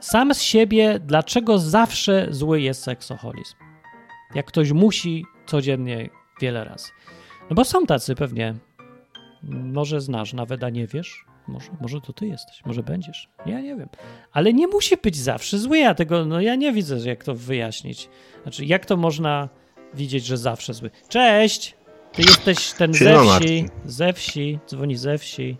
[0.00, 3.54] sam z siebie, dlaczego zawsze zły jest seksoholizm?
[4.34, 6.08] Jak ktoś musi codziennie
[6.40, 6.88] wiele razy.
[7.50, 8.54] No bo są tacy pewnie.
[9.52, 11.24] Może znasz nawet, a nie wiesz.
[11.48, 13.28] Może, może to ty jesteś, może będziesz.
[13.46, 13.88] Ja nie wiem.
[14.32, 15.78] Ale nie musi być zawsze zły.
[15.78, 18.08] Ja tego, no ja nie widzę, jak to wyjaśnić.
[18.42, 19.48] Znaczy, jak to można
[19.94, 20.90] widzieć, że zawsze zły?
[21.08, 21.76] Cześć!
[22.12, 25.56] Ty jesteś ten Siema, ze wsi, ze wsi, dzwoni ze wsi,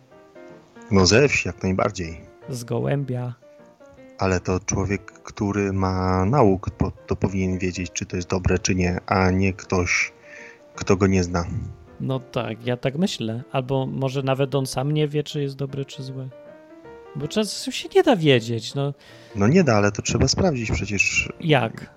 [0.91, 2.20] No ze wsi, jak najbardziej.
[2.49, 3.34] z gołębia.
[4.21, 6.71] Ale to człowiek, który ma nauk,
[7.07, 10.12] to powinien wiedzieć, czy to jest dobre, czy nie, a nie ktoś,
[10.75, 11.45] kto go nie zna.
[12.01, 13.43] No tak, ja tak myślę.
[13.53, 16.29] Albo może nawet on sam nie wie, czy jest dobre, czy złe.
[17.16, 18.95] Bo czasem się nie da wiedzieć, no
[19.37, 21.91] No nie da, ale to trzeba sprawdzić przecież jak?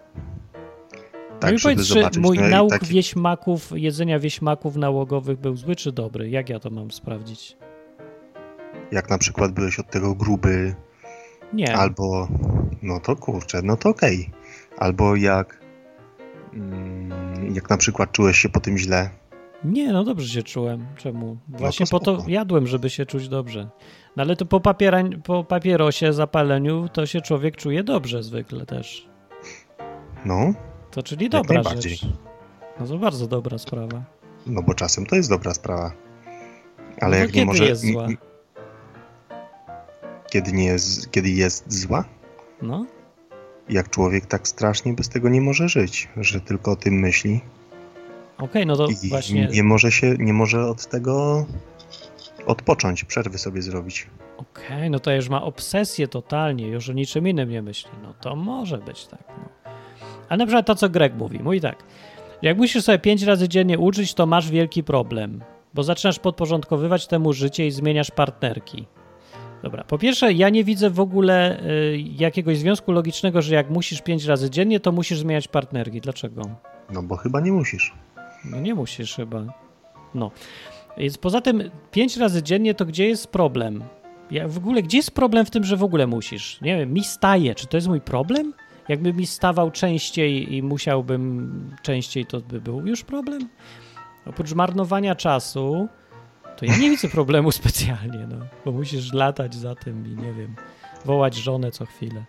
[1.39, 2.23] tak, no i powiedz, czy zobaczyć.
[2.23, 6.29] mój no nauk taki- wieśmaków, jedzenia wieśmaków nałogowych był zły czy dobry?
[6.29, 7.57] Jak ja to mam sprawdzić?
[8.91, 10.75] Jak na przykład byłeś od tego gruby,
[11.53, 11.75] Nie.
[11.77, 12.27] albo
[12.81, 14.29] no to kurczę, no to okej.
[14.77, 15.59] Albo jak
[16.53, 19.09] mm, jak na przykład czułeś się po tym źle,
[19.63, 20.85] Nie, no dobrze się czułem.
[20.97, 21.37] Czemu?
[21.49, 22.29] Właśnie po to spoko.
[22.29, 23.69] jadłem, żeby się czuć dobrze.
[24.15, 29.07] No ale to po, papierań, po papierosie, zapaleniu to się człowiek czuje dobrze zwykle też.
[30.25, 30.53] no,
[30.91, 32.05] To czyli dobra rzecz.
[32.79, 34.03] No to bardzo dobra sprawa.
[34.47, 35.91] no bo czasem to jest dobra sprawa.
[37.01, 38.07] Ale No to jak nie może jest zła?
[40.33, 42.05] Kiedy nie jest, kiedy jest zła?
[42.61, 42.85] No,
[43.69, 47.41] Jak człowiek tak strasznie bez tego nie może żyć, że tylko o tym myśli
[48.37, 49.47] okej, no to i właśnie...
[49.47, 51.45] nie może się, nie może od tego
[52.45, 54.07] odpocząć, przerwy sobie zrobić.
[54.37, 57.91] Okej, no to już ma obsesję totalnie, już o niczym innym nie myśli.
[58.03, 59.23] No to może być tak.
[59.27, 59.71] No.
[60.29, 61.39] A na przykład to, co Greg mówi.
[61.43, 61.83] Mówi tak.
[62.41, 67.33] Jak musisz sobie pięć razy dziennie uczyć, to masz wielki problem, bo zaczynasz podporządkowywać temu
[67.33, 68.87] życie i zmieniasz partnerki.
[69.63, 74.01] Dobra, po pierwsze, ja nie widzę w ogóle y, jakiegoś związku logicznego, że jak musisz
[74.01, 76.01] pięć razy dziennie, to musisz zmieniać partnerki.
[76.01, 76.41] Dlaczego?
[76.89, 77.93] No bo chyba nie musisz.
[78.45, 79.43] No nie musisz chyba.
[80.15, 80.31] No.
[80.97, 83.83] Więc poza tym pięć razy dziennie to gdzie jest problem?
[84.31, 86.61] Ja w ogóle, gdzie jest problem w tym, że w ogóle musisz?
[86.61, 87.55] Nie wiem, mi staje.
[87.55, 88.53] Czy to jest mój problem?
[88.89, 93.49] Jakby mi stawał częściej i musiałbym częściej, to by był już problem?
[94.25, 95.87] Oprócz marnowania czasu,
[96.67, 98.45] to ja nie widzę problemu specjalnie, no.
[98.65, 100.55] Bo musisz latać za tym i nie wiem,
[101.05, 102.25] wołać żonę co chwilę.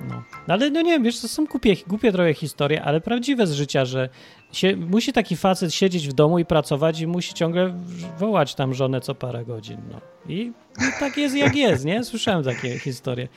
[0.00, 0.22] No.
[0.48, 3.52] no ale no nie wiem, wiesz, to są głupie, głupie trochę historie, ale prawdziwe z
[3.52, 4.08] życia, że
[4.52, 7.74] się, musi taki facet siedzieć w domu i pracować i musi ciągle
[8.18, 9.80] wołać tam żonę co parę godzin.
[9.92, 10.00] No.
[10.28, 12.04] I, i tak jest jak jest, nie?
[12.04, 13.28] Słyszałem takie historie.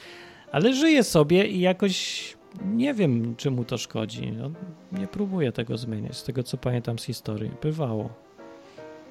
[0.51, 2.23] Ale żyje sobie i jakoś
[2.65, 4.31] nie wiem, czy mu to szkodzi.
[4.31, 4.51] No,
[4.91, 7.51] nie próbuję tego zmieniać, z tego co pamiętam z historii.
[7.61, 8.09] Bywało.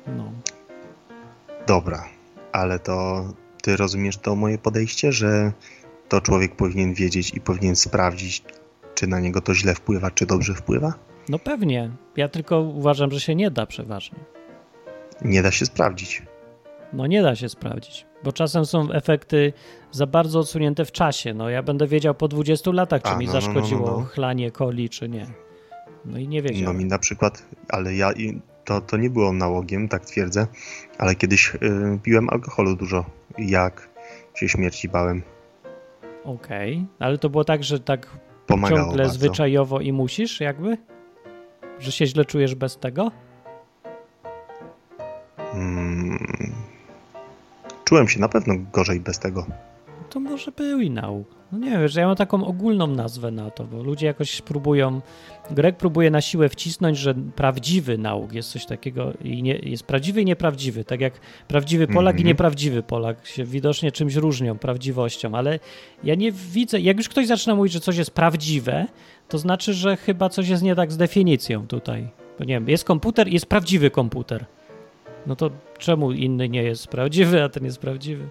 [0.07, 0.33] No.
[1.67, 2.05] Dobra,
[2.53, 3.25] ale to
[3.63, 5.53] ty rozumiesz to moje podejście, że
[6.09, 8.45] to człowiek powinien wiedzieć i powinien sprawdzić,
[8.95, 10.93] czy na niego to źle wpływa, czy dobrze wpływa?
[11.29, 11.91] No pewnie.
[12.17, 14.19] Ja tylko uważam, że się nie da przeważnie.
[15.23, 16.23] Nie da się sprawdzić.
[16.93, 19.53] No nie da się sprawdzić, bo czasem są efekty
[19.93, 21.35] za bardzo odsunięte w czasie.
[21.35, 23.99] No ja będę wiedział po 20 latach, czy A, mi no, no, no, zaszkodziło no,
[23.99, 24.05] no.
[24.05, 25.27] chlanie coli, czy nie.
[26.05, 26.77] No i nie No wiedziałem.
[26.79, 28.13] mi na przykład, ale ja
[28.69, 30.47] to, to nie było nałogiem, tak twierdzę,
[30.99, 33.05] ale kiedyś y, piłem alkoholu dużo,
[33.39, 33.89] jak
[34.35, 35.23] się śmierci bałem.
[36.25, 38.07] Okej, ale to było tak, że tak
[38.47, 39.19] Pomagało ciągle bardzo.
[39.19, 40.79] zwyczajowo i musisz jakby?
[41.79, 43.11] Że się źle czujesz bez tego?
[45.55, 46.19] Mm,
[47.85, 49.47] czułem się na pewno gorzej bez tego.
[50.11, 51.39] To może był i nauk.
[51.53, 55.01] No nie wiem, że ja mam taką ogólną nazwę na to, bo ludzie jakoś próbują.
[55.51, 60.23] Greg próbuje na siłę wcisnąć, że prawdziwy nauk jest coś takiego i nie, jest prawdziwy
[60.23, 60.85] i nieprawdziwy.
[60.85, 62.27] Tak jak prawdziwy Polak i Mhm.
[62.27, 65.59] nieprawdziwy Polak się widocznie czymś różnią, prawdziwością, ale
[66.05, 66.81] ja nie widzę.
[66.81, 68.87] Jak już ktoś zaczyna mówić, że coś jest prawdziwe,
[69.29, 72.09] to znaczy, że chyba coś jest nie tak z definicją tutaj.
[72.39, 74.47] Bo nie wiem, jest komputer i jest prawdziwy komputer.
[75.27, 78.29] No to czemu inny nie jest prawdziwy, a ten jest prawdziwy?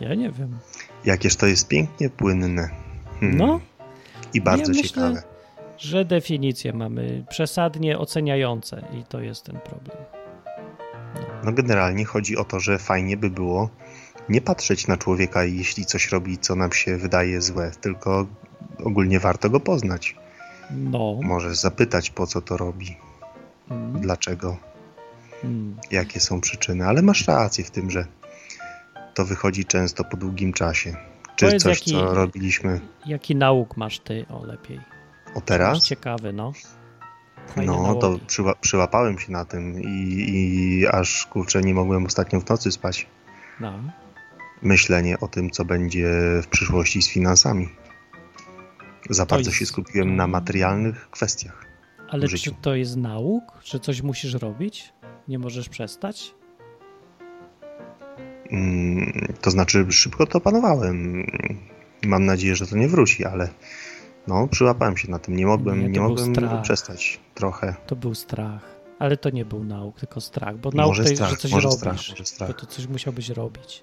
[0.00, 0.58] Ja nie wiem.
[1.04, 2.70] Jakież to jest pięknie płynne.
[3.20, 3.38] Hmm.
[3.38, 3.60] No,
[4.34, 5.22] I bardzo ja myślę, ciekawe.
[5.78, 9.96] że definicje mamy przesadnie oceniające i to jest ten problem.
[11.44, 13.70] No generalnie chodzi o to, że fajnie by było
[14.28, 18.26] nie patrzeć na człowieka, jeśli coś robi, co nam się wydaje złe, tylko
[18.84, 20.16] ogólnie warto go poznać.
[20.70, 21.18] No.
[21.22, 22.96] Możesz zapytać, po co to robi,
[23.72, 24.56] Mm, dlaczego,
[25.44, 25.76] mm.
[25.90, 28.06] jakie są przyczyny, ale masz rację w tym, że
[29.14, 30.96] to wychodzi często po długim czasie.
[31.36, 34.78] Czy Powiedz, coś, jaki- co robiliśmy Jaki nauk masz ty, o lepiej?
[34.78, 35.84] o Masz teraz?
[35.86, 36.52] ciekawy, no.
[37.48, 38.26] Fajne No, to nałogi.
[38.26, 39.86] przyła- przyłapałem się na tym i,
[40.28, 43.06] i aż kurczę nie mogłem ostatnio w nocy spać.
[43.60, 43.72] No.
[44.62, 46.10] Myślenie o tym, co będzie
[46.42, 47.68] w przyszłości z finansami.
[49.10, 51.64] Za To bardzo jest- się skupiłem na materialnych kwestiach.
[52.08, 53.42] Ale czy to jest nauk?
[53.62, 54.92] Czy coś musisz robić?
[55.28, 56.34] Nie możesz przestać?
[58.52, 61.26] Mm, to znaczy, szybko to opanowałem.
[62.06, 63.48] Mam nadzieję, że to nie wróci, ale
[64.28, 65.36] no, przyłapałem się na tym.
[65.36, 66.62] Nie mogłem, Nie, nie, mogłem strach.
[66.62, 67.74] przestać trochę.
[67.86, 68.72] To był strach.
[68.98, 70.58] Ale to nie był nauk, tylko strach.
[70.58, 71.78] Bo nauk Może to jest, strach, że coś może robisz.
[71.80, 72.48] strach, może strach.
[72.50, 73.82] Bo to coś musiałbyś robić.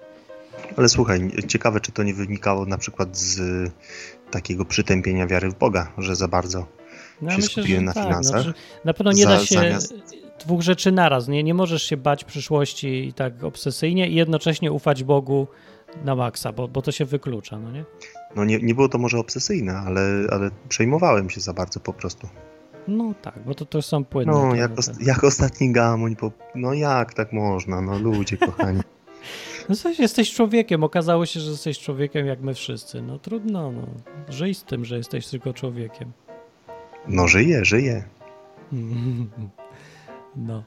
[0.76, 3.40] Ale słuchaj, ciekawe, czy to nie wynikało na przykład z
[4.30, 6.66] takiego przytępienia wiary w Boga, że za bardzo
[7.22, 8.42] No, się myślę, skupiłem na tak, finansach.
[8.42, 9.94] Znaczy, na pewno nie Za- da się zamiast-
[10.44, 11.28] dwóch rzeczy naraz.
[11.28, 15.46] Nie, nie możesz się bać przyszłości i tak obsesyjnie i jednocześnie ufać Bogu
[16.04, 17.84] na maksa, bo, bo to się wyklucza, no nie?
[18.36, 20.00] No nie, nie było to może obsesyjne, ale,
[20.30, 22.28] ale przejmowałem się za bardzo po prostu.
[22.88, 24.32] No tak, bo to, to są płynne.
[24.32, 26.32] No, jak, os- jak ostatni gamoń, po...
[26.54, 28.80] no jak tak można, no ludzie kochani.
[29.68, 33.02] No coś, jesteś człowiekiem, okazało się, że jesteś człowiekiem jak my wszyscy.
[33.02, 33.82] No trudno, no.
[34.28, 36.12] Żyj z tym, że jesteś tylko człowiekiem.
[37.08, 38.04] No żyję, żyję.
[40.36, 40.64] No,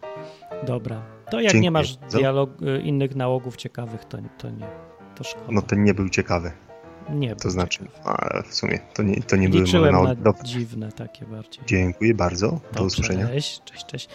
[0.67, 1.01] dobra.
[1.31, 4.67] To jak Dziękuję nie masz dialog, y, innych nałogów ciekawych, to, to nie.
[5.15, 5.45] To szkoda.
[5.51, 6.51] No ten nie był ciekawy.
[7.09, 8.09] nie To był znaczy, ciekawy.
[8.09, 10.21] ale w sumie to nie, to nie były moje na nałogi.
[10.21, 11.63] Dobra, dziwne takie bardziej.
[11.67, 12.47] Dziękuję bardzo.
[12.47, 13.27] Do Dobrze, usłyszenia.
[13.27, 14.09] Cześć, cześć, cześć.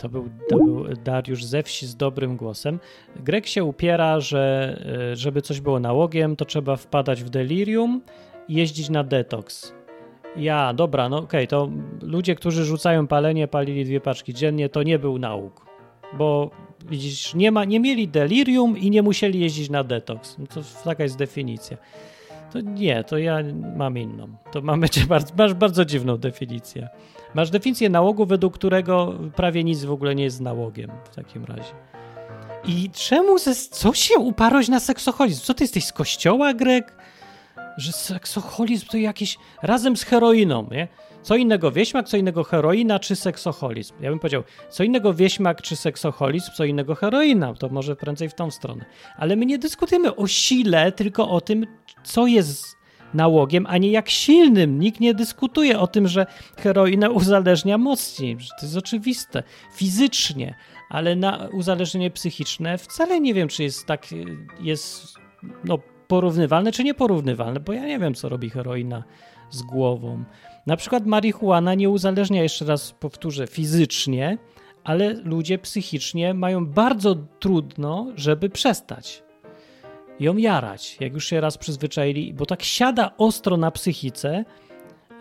[0.00, 2.78] To był, to był Dariusz ze wsi z dobrym głosem.
[3.16, 4.76] Greg się upiera, że
[5.12, 8.02] y, żeby coś było nałogiem, to trzeba wpadać w delirium
[8.48, 9.72] i jeździć na detoks.
[10.36, 11.68] Ja, dobra, no okej, to
[12.02, 15.66] ludzie, którzy rzucają palenie, palili dwie paczki dziennie, to nie był nauk.
[16.18, 16.50] Bo
[16.88, 20.38] widzisz, nie, ma, nie mieli delirium i nie musieli jeździć na detoks.
[20.38, 21.76] No to taka jest definicja.
[22.52, 23.38] To nie, to ja
[23.76, 24.28] mam inną.
[24.52, 26.88] To mamy bardzo, masz bardzo dziwną definicję.
[27.34, 31.72] Masz definicję nałogu, według którego prawie nic w ogóle nie jest nałogiem w takim razie.
[32.64, 35.42] I czemu, ze, co się uparłeś na seksoholizm?
[35.42, 36.95] Co ty jesteś z kościoła, Greg?
[37.76, 40.88] Że seksoholizm to jakieś razem z heroiną, nie?
[41.22, 43.94] Co innego wieśmak, co innego heroina czy seksoholizm?
[44.00, 47.54] Ja bym powiedział, co innego wieśmak czy seksoholizm, co innego heroina.
[47.54, 48.84] To może prędzej w tą stronę.
[49.16, 51.66] Ale my nie dyskutujemy o sile, tylko o tym,
[52.04, 52.76] co jest
[53.14, 54.78] nałogiem, a nie jak silnym.
[54.78, 58.36] Nikt nie dyskutuje o tym, że heroina uzależnia mocniej.
[58.36, 59.42] To jest oczywiste.
[59.74, 60.54] Fizycznie,
[60.90, 64.06] ale na uzależnienie psychiczne wcale nie wiem, czy jest tak,
[64.60, 65.14] jest
[65.64, 65.78] no,
[66.08, 69.04] porównywalne, czy nieporównywalne, bo ja nie wiem, co robi heroina
[69.50, 70.24] z głową.
[70.66, 74.38] Na przykład marihuana nie uzależnia, jeszcze raz powtórzę, fizycznie,
[74.84, 79.26] ale ludzie psychicznie mają bardzo trudno, żeby przestać
[80.20, 84.44] ją jarać, jak już się raz przyzwyczaili, bo tak siada ostro na psychice,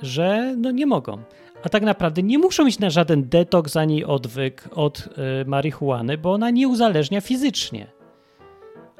[0.02, 1.18] że no nie mogą.
[1.64, 6.34] A tak naprawdę nie muszą iść na żaden detoks ani odwyk od y, marihuany, bo
[6.34, 7.88] ona nie uzależnia fizycznie,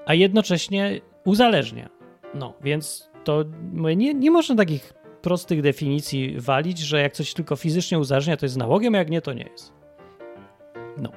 [0.06, 1.90] a jednocześnie uzależnia.
[2.34, 8.00] No, więc to nie, nie można takich prostych definicji walić, że jak coś tylko fizycznie
[8.00, 9.74] uzależnia, to jest nałogiem, a jak nie, to nie jest.
[10.98, 11.12] No.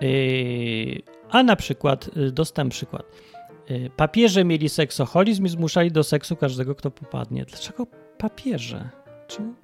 [0.00, 3.02] Yy, a na przykład, yy, dostałem przykład.
[3.68, 7.44] Yy, Papieże mieli seksoholizm i zmuszali do seksu każdego, kto popadnie.
[7.44, 7.86] Dlaczego
[8.18, 8.88] papieże?
[9.26, 9.54] Czemu?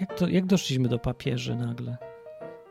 [0.00, 1.96] Jak, to, jak doszliśmy do papieży nagle?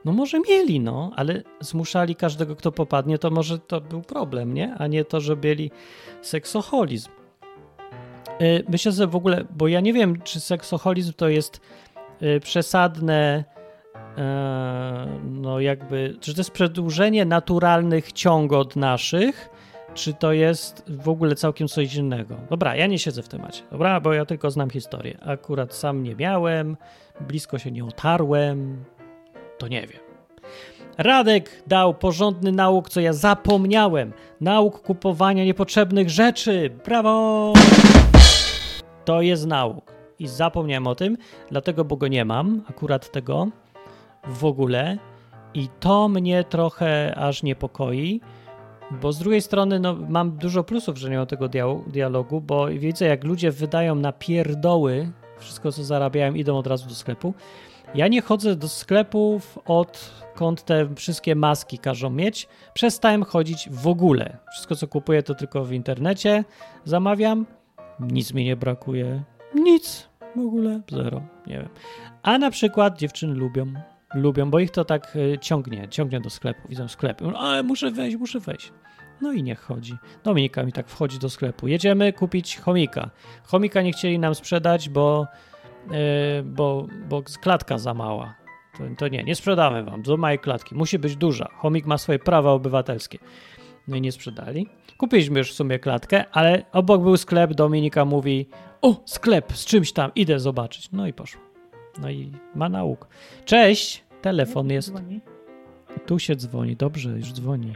[0.08, 4.76] No może mieli, no, ale zmuszali każdego, kto popadnie, to może to był problem, nie?
[4.78, 5.72] A nie to, że mieli
[6.22, 7.10] seksoholizm.
[8.40, 11.62] Yy, Myślę, że w ogóle, bo ja nie wiem, czy seksoholizm to jest
[12.22, 13.44] yy, przesadne,
[14.18, 19.50] e, no jakby, czy to jest przedłużenie naturalnych ciągot naszych,
[19.94, 22.36] czy to jest w ogóle całkiem coś innego.
[22.50, 25.18] Dobra, ja nie siedzę w temacie, dobra, bo ja tylko znam historię.
[25.26, 26.78] Akurat sam nie miałem,
[27.22, 28.84] blisko się nie otarłem,
[29.58, 30.00] to nie wiem.
[30.98, 34.14] Radek dał porządny nauk, co ja zapomniałem.
[34.42, 36.70] Nauk kupowania niepotrzebnych rzeczy.
[36.86, 37.54] Brawo!
[39.06, 39.94] To jest nauk.
[40.20, 41.18] I zapomniałem o tym,
[41.52, 43.48] dlatego, bo go nie mam, akurat tego
[44.28, 44.98] w ogóle.
[45.54, 48.22] I to mnie trochę aż niepokoi,
[48.92, 51.50] bo z drugiej strony no, mam dużo plusów, że nie mam tego
[51.88, 56.96] dialogu, bo widzę, jak ludzie wydają na pierdoły wszystko, co zarabiają, idą od razu do
[56.96, 57.34] sklepu.
[57.96, 62.48] Ja nie chodzę do sklepów odkąd te wszystkie maski każą mieć.
[62.74, 64.38] Przestałem chodzić w ogóle.
[64.52, 66.44] Wszystko, co kupuję, to tylko w internecie
[66.86, 67.46] zamawiam.
[68.00, 69.24] Nic mi nie brakuje.
[69.56, 70.10] Nic.
[70.36, 71.22] W ogóle zero.
[71.48, 71.70] Nie wiem.
[72.24, 73.74] A na przykład dziewczyny lubią.
[74.14, 75.88] Lubią, bo ich to tak y, ciągnie.
[75.90, 76.68] Ciągnie do sklepu.
[76.70, 77.22] Widzą sklep.
[77.38, 78.72] Ale muszę wejść, muszę wejść.
[79.22, 79.98] No i niech chodzi.
[80.24, 81.68] Dominika mi tak wchodzi do sklepu.
[81.68, 83.10] Jedziemy kupić chomika.
[83.44, 85.28] Chomika nie chcieli nam sprzedać, bo
[86.44, 88.36] bo, bo klatka za mała.
[88.78, 90.76] To, to nie, nie sprzedamy wam do małej klatki.
[90.76, 91.50] Musi być duża.
[91.56, 93.20] Chomik ma swoje prawa obywatelskie.
[93.88, 94.68] No i nie sprzedali.
[94.98, 97.54] Kupiliśmy już w sumie klatkę, ale obok był sklep.
[97.54, 98.48] Dominika mówi:
[98.82, 100.92] O, sklep z czymś tam, idę zobaczyć.
[100.92, 101.42] No i poszło.
[102.02, 103.08] No i ma nauk.
[103.46, 104.94] Cześć, telefon jest.
[106.06, 107.74] Tu się dzwoni, dobrze, już dzwoni.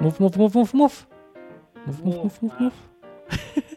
[0.00, 1.06] Mów, mów, mów, mów, mów.
[1.86, 2.88] Mów, mów, mów, mów, mów.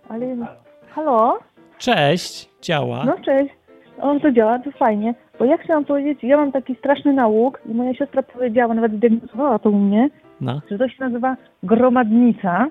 [0.09, 0.37] Ale
[0.89, 1.39] halo?
[1.77, 3.03] Cześć, działa.
[3.05, 3.53] No cześć.
[4.01, 5.13] O, to działa, to fajnie.
[5.39, 9.59] Bo ja chciałam powiedzieć, ja mam taki straszny nauk i moja siostra powiedziała, nawet zdiagnozowała
[9.59, 10.09] to u mnie,
[10.41, 10.61] No.
[10.71, 12.67] że to się nazywa gromadnica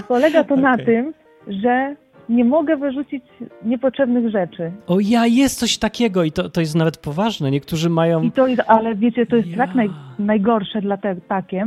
[0.00, 0.86] i polega to na Okej.
[0.86, 1.14] tym,
[1.48, 1.94] że
[2.28, 3.24] nie mogę wyrzucić
[3.64, 4.72] niepotrzebnych rzeczy.
[4.86, 7.50] O ja, jest coś takiego i to, to jest nawet poważne.
[7.50, 8.22] Niektórzy mają...
[8.22, 9.56] I to, ale wiecie, to jest Ja.
[9.56, 11.66] tak naj, najgorsze dla te, takie,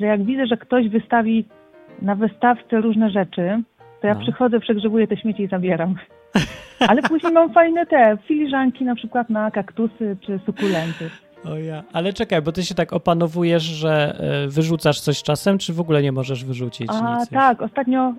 [0.00, 1.44] że jak widzę, że ktoś wystawi
[2.02, 3.62] na wystawce różne rzeczy,
[4.02, 4.20] to ja No.
[4.20, 5.94] przychodzę, przegrzebuję te śmieci i zabieram.
[6.88, 11.10] Ale później mam fajne te filiżanki na przykład na kaktusy czy sukulenty.
[11.44, 11.82] O ja.
[11.92, 16.02] Ale czekaj, bo ty się tak opanowujesz, że e, wyrzucasz coś czasem, czy w ogóle
[16.02, 17.28] nie możesz wyrzucić A nic?
[17.30, 18.14] tak, ostatnio,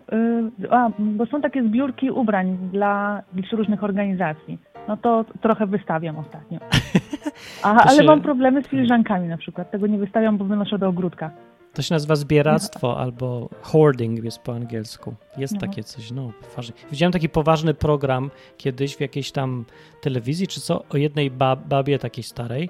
[0.62, 3.22] y, a, bo są takie zbiórki ubrań dla,
[3.52, 4.58] różnych organizacji.
[4.88, 6.60] No to trochę wystawiam ostatnio.
[7.64, 9.72] A, ale się- mam problemy z filiżankami na przykład.
[9.72, 11.32] Tego nie wystawiam, bo wynoszę do ogródka.
[11.74, 15.16] To się nazywa zbieractwo albo hoarding jest po angielsku.
[15.38, 15.60] Jest No.
[15.60, 16.74] takie coś, no poważnie.
[16.92, 19.66] Widziałem taki poważny program kiedyś w jakiejś tam
[20.02, 22.70] telewizji czy co, o jednej ba babie takiej starej,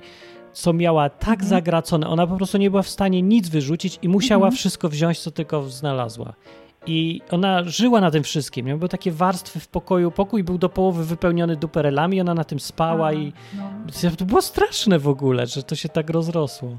[0.54, 1.50] co miała tak Mhm.
[1.50, 4.58] zagracone, ona po prostu nie była w stanie nic wyrzucić i musiała Mhm.
[4.58, 6.34] wszystko wziąć, co tylko znalazła.
[6.88, 8.66] I ona żyła na tym wszystkim.
[8.66, 10.12] Były takie warstwy w pokoju.
[10.12, 13.34] Pokój był do połowy wypełniony duperelami, ona na tym spała A, i
[14.04, 14.12] no.
[14.18, 16.78] to było straszne w ogóle, że to się tak rozrosło.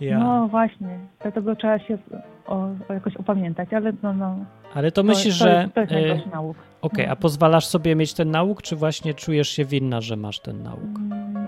[0.00, 0.18] Ja.
[0.18, 1.98] No właśnie, dlatego trzeba się
[2.46, 4.36] o, o jakoś opamiętać, ale no, no.
[4.74, 5.60] Ale to To- myślisz, to że.
[5.62, 6.56] jest- to jest e, najgorszy nauk.
[6.82, 7.12] Okej, No.
[7.12, 10.80] a pozwalasz sobie mieć ten nauk, czy właśnie czujesz się winna, że masz ten nauk?
[10.96, 11.46] Mm,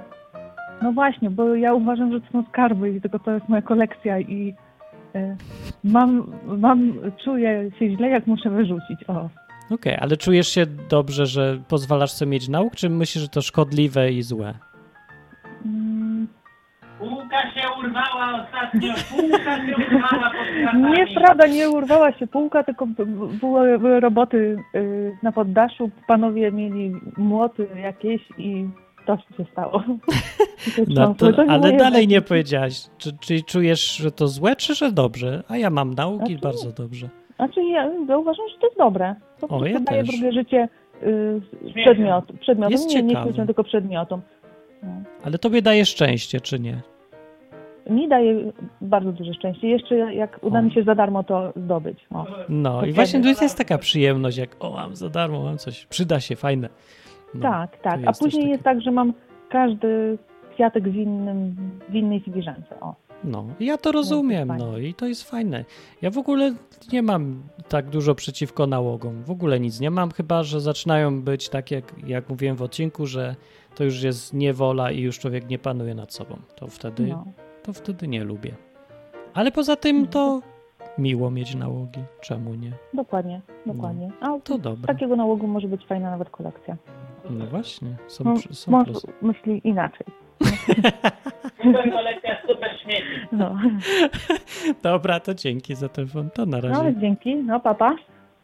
[0.82, 4.20] No właśnie, bo ja uważam, że to są skarby i tylko to jest moja kolekcja
[4.20, 4.54] i
[5.16, 5.36] y,
[5.84, 6.92] mam, mam,
[7.24, 9.04] czuję się źle, jak muszę wyrzucić.
[9.08, 9.28] O.
[9.74, 14.12] Okej, ale czujesz się dobrze, że pozwalasz sobie mieć nauk, czy myślisz, że to szkodliwe
[14.12, 14.54] i złe?
[17.00, 23.06] Półka się urwała ostatnio, półka się urwała pod Nieprawda, nie urwała się półka, tylko b-
[23.06, 28.68] b- były, były roboty y, na poddaszu, panowie mieli młoty jakieś i
[29.06, 29.82] to się stało.
[30.88, 31.44] I to No to, trząsło.
[31.44, 32.72] nie ale moje dalej nie powiedziałaś.
[32.98, 35.42] Czy, czy czujesz, że to złe, czy że dobrze?
[35.48, 37.08] A ja mam nauki Znaczy- bardzo dobrze.
[37.36, 39.14] Znaczy ja, ja uważam, że to jest dobre.
[39.40, 40.10] Po prostu ja daje też.
[40.10, 40.68] drugie życie
[41.02, 41.40] y,
[41.84, 43.46] przedmiot, przedmiotom, Jest nie, nie ciekawe.
[43.46, 44.20] tylko przedmiotom.
[44.82, 44.88] No.
[45.24, 46.80] Ale tobie daje szczęście, czy nie?
[47.90, 49.68] Mi daje bardzo duże szczęście.
[49.68, 50.62] Jeszcze jak uda O.
[50.62, 52.06] mi się za darmo to zdobyć.
[52.10, 52.26] O.
[52.48, 52.92] No i Dokładnie.
[52.92, 56.68] właśnie to jest taka przyjemność, jak o, mam za darmo, mam coś, przyda się, fajne.
[57.34, 58.00] No, tak, to tak.
[58.06, 59.12] A później jest tak, że mam
[59.50, 60.18] każdy
[60.54, 61.56] kwiatek w, innym,
[61.88, 62.80] w innej filiżance.
[62.80, 62.94] O.
[63.24, 64.64] No, ja to rozumiem, fajne.
[64.66, 65.64] no i to jest fajne.
[66.02, 66.54] Ja w ogóle
[66.92, 69.22] nie mam tak dużo przeciwko nałogom.
[69.22, 73.06] W ogóle nic nie mam, chyba że zaczynają być tak, jak, jak mówiłem w odcinku,
[73.06, 73.36] że
[73.74, 76.36] to już jest niewola i już człowiek nie panuje nad sobą.
[76.56, 77.24] To wtedy, No.
[77.70, 78.54] To wtedy nie lubię.
[79.34, 80.40] Ale poza tym to
[80.98, 82.00] miło mieć nałogi.
[82.20, 82.72] Czemu nie?
[82.94, 84.10] Dokładnie, dokładnie.
[84.20, 84.86] A To dobre.
[84.86, 86.76] takiego nałogu może być fajna nawet kolekcja.
[87.30, 88.88] No właśnie, są, No, są Mąż
[89.22, 90.06] myśli inaczej.
[91.92, 93.26] Kolekcja, super śmieci.
[93.32, 93.56] No,
[94.82, 96.30] Dobra, to dzięki za telefon.
[96.30, 96.80] To na no razie.
[96.80, 97.36] ale dzięki.
[97.36, 97.96] No, papa.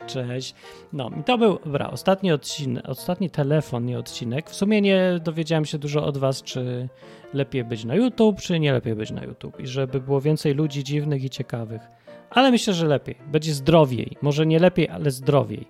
[0.06, 0.54] Cześć.
[0.92, 4.50] No i to był, dobra, ostatni odcinek, ostatni telefon, nie odcinek.
[4.50, 6.88] W sumie nie dowiedziałem się dużo od was, czy
[7.34, 9.60] lepiej być na YouTube, czy nie lepiej być na YouTube.
[9.60, 11.82] I żeby było więcej ludzi dziwnych i ciekawych.
[12.30, 13.16] Ale myślę, że lepiej.
[13.26, 14.16] Będzie zdrowiej.
[14.22, 15.68] Może nie lepiej, ale zdrowiej.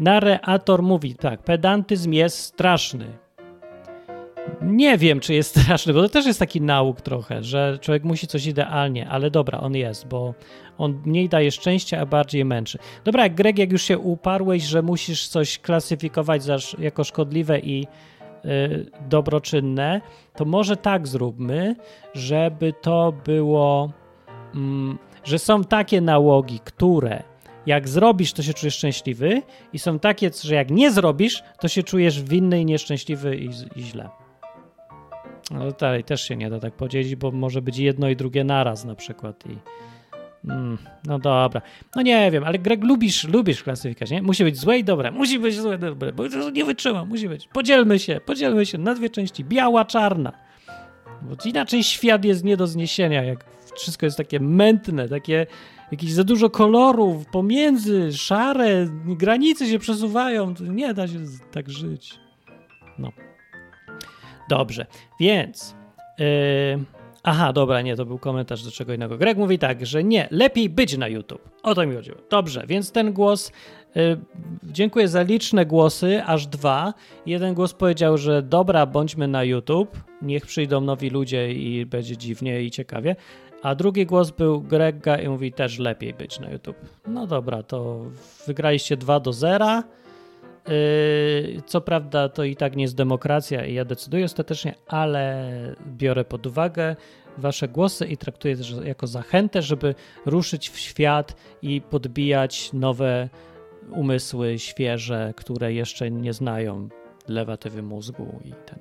[0.00, 3.06] Narrator mówi tak, pedantyzm jest straszny.
[4.62, 8.26] Nie wiem, czy jest straszny, bo to też jest taki nauk trochę, że człowiek musi
[8.26, 10.34] coś idealnie, ale dobra, on jest, bo
[10.78, 12.78] on mniej daje szczęścia, a bardziej męczy.
[13.04, 17.86] Dobra, Greg, jak już się uparłeś, że musisz coś klasyfikować za, jako szkodliwe i
[18.44, 20.00] y, dobroczynne,
[20.36, 21.76] to może tak zróbmy,
[22.14, 23.92] żeby to było,
[24.54, 27.22] mm, że są takie nałogi, które
[27.66, 29.42] jak zrobisz, to się czujesz szczęśliwy
[29.72, 33.82] i są takie, że jak nie zrobisz, to się czujesz winny i nieszczęśliwy i, i
[33.82, 34.08] źle.
[35.50, 38.84] Ale dalej też się nie da tak podzielić, bo może być jedno i drugie naraz
[38.84, 39.58] na przykład i
[40.44, 41.62] Mm, no dobra.
[41.96, 44.22] No nie wiem, ale Greg lubisz, lubisz klasyfikację, nie?
[44.22, 45.10] Musi być złe i dobre.
[45.10, 47.08] Musi być złe i dobre, bo nie wytrzymam.
[47.08, 47.48] Musi być.
[47.52, 49.44] Podzielmy się, podzielmy się na dwie części.
[49.44, 50.32] Biała, czarna.
[51.22, 53.44] Bo inaczej świat jest nie do zniesienia, jak
[53.76, 55.46] wszystko jest takie mętne, takie
[55.90, 60.54] jakieś za dużo kolorów pomiędzy, szare, granice się przesuwają.
[60.60, 61.18] Nie da się
[61.52, 62.20] tak żyć.
[62.98, 63.12] No.
[64.48, 64.86] Dobrze,
[65.20, 65.76] więc...
[66.18, 66.84] Yy...
[67.22, 69.18] Aha, dobra, nie, to był komentarz do czego innego.
[69.18, 71.48] Greg mówi tak, że nie, lepiej być na YouTube.
[71.62, 72.16] O to mi chodziło.
[72.30, 73.52] Dobrze, więc ten głos.
[73.96, 74.18] Y,
[74.62, 76.94] dziękuję za liczne głosy, aż dwa.
[77.26, 82.62] Jeden głos powiedział, że dobra, bądźmy na YouTube, niech przyjdą nowi ludzie i będzie dziwnie
[82.62, 83.16] i ciekawie.
[83.62, 86.76] A drugi głos był Grega i mówi też lepiej być na YouTube.
[87.06, 88.04] No dobra, to
[88.46, 89.82] wygraliście 2 do 0.
[91.66, 95.50] Co prawda to i tak nie jest demokracja i ja decyduję ostatecznie, ale
[95.86, 96.96] biorę pod uwagę
[97.38, 99.94] wasze głosy i traktuję to jako zachętę, żeby
[100.26, 103.28] ruszyć w świat i podbijać nowe
[103.90, 106.88] umysły świeże, które jeszcze nie znają
[107.28, 108.78] lewatywy mózgu i ten.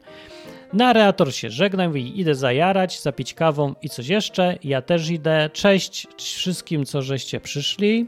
[0.74, 4.58] Narrator się żegna, mówi, idę zajarać, zapić kawą i coś jeszcze.
[4.64, 5.50] Ja też idę.
[5.54, 8.08] Cześć wszystkim, co żeście przyszli,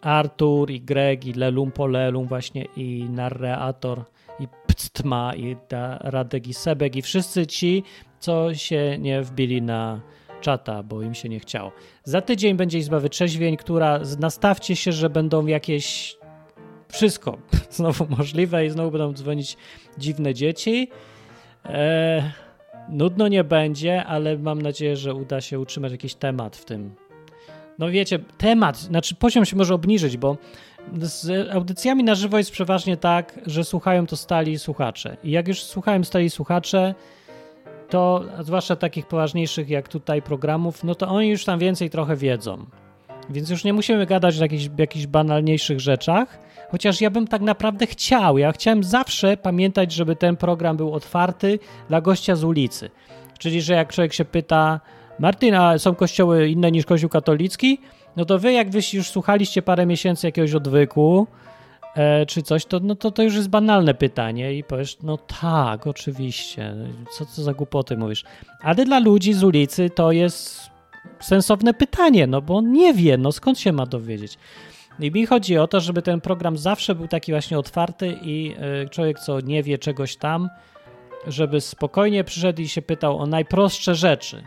[0.00, 4.04] Artur i Greg i Lelum po Lelum właśnie i narrator
[4.40, 5.56] i Pctma i
[6.00, 7.82] Radek i Sebek i wszyscy ci,
[8.18, 10.00] co się nie wbili na
[10.40, 11.72] czata, bo im się nie chciało.
[12.04, 16.16] Za tydzień będzie Izba Wytrzeźwień, która nastawcie się, że będą jakieś
[16.88, 17.38] wszystko
[17.70, 19.56] znowu możliwe i znowu będą dzwonić
[19.98, 20.88] dziwne dzieci.
[21.64, 22.22] Eee,
[22.88, 26.94] nudno nie będzie, ale mam nadzieję, że uda się utrzymać jakiś temat w tym.
[27.80, 30.36] No wiecie, temat, znaczy poziom się może obniżyć, bo
[31.00, 35.16] z audycjami na żywo jest przeważnie tak, że słuchają to stali słuchacze.
[35.24, 36.94] I jak już słuchają stali słuchacze,
[37.88, 42.66] to zwłaszcza takich poważniejszych jak tutaj programów, no to oni już tam więcej trochę wiedzą.
[43.30, 46.38] Więc już nie musimy gadać o jakichś, jakichś banalniejszych rzeczach,
[46.70, 48.38] chociaż ja bym tak naprawdę chciał.
[48.38, 51.58] Ja chciałem zawsze pamiętać, żeby ten program był otwarty
[51.88, 52.90] dla gościa z ulicy.
[53.38, 54.80] Czyli, że jak człowiek się pyta,
[55.20, 57.80] Martin, a są kościoły inne niż kościół katolicki?
[58.16, 61.26] No to wy, jak wy już słuchaliście parę miesięcy jakiegoś odwyku,
[61.94, 65.86] e, czy coś, to, no to to już jest banalne pytanie i powiesz, no tak,
[65.86, 66.74] oczywiście,
[67.12, 68.24] co to za głupoty mówisz.
[68.62, 70.70] Ale dla ludzi z ulicy to jest
[71.20, 74.38] sensowne pytanie, no bo on nie wie, no skąd się ma dowiedzieć.
[75.00, 78.88] I mi chodzi o to, żeby ten program zawsze był taki właśnie otwarty i e,
[78.88, 80.48] człowiek, co nie wie czegoś tam,
[81.26, 84.42] żeby spokojnie przyszedł i się pytał o najprostsze rzeczy.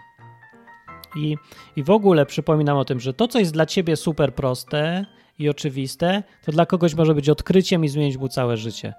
[1.16, 1.38] I,
[1.76, 5.06] I w ogóle przypominam o tym, że to, co jest dla ciebie super proste
[5.40, 8.94] i oczywiste, to dla kogoś może być odkryciem i zmienić mu całe życie.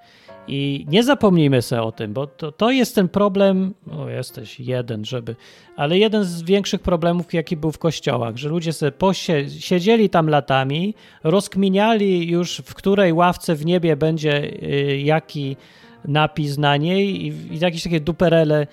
[0.48, 5.04] I nie zapomnijmy sobie o tym, bo to, to jest ten problem, o jesteś jeden,
[5.04, 5.36] żeby,
[5.76, 10.28] ale jeden z większych problemów, jaki był w kościołach, że ludzie sobie posie, siedzieli tam
[10.28, 15.56] latami, rozkminiali już, w której ławce w niebie będzie y, jaki
[16.04, 18.66] napis na niej i, i jakieś takie duperele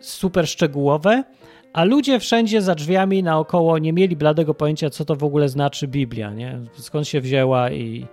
[0.00, 1.24] super szczegółowe,
[1.72, 5.88] a ludzie wszędzie za drzwiami naokoło nie mieli bladego pojęcia, co to w ogóle znaczy
[5.88, 6.60] Biblia, nie?
[6.76, 8.06] skąd się wzięła i,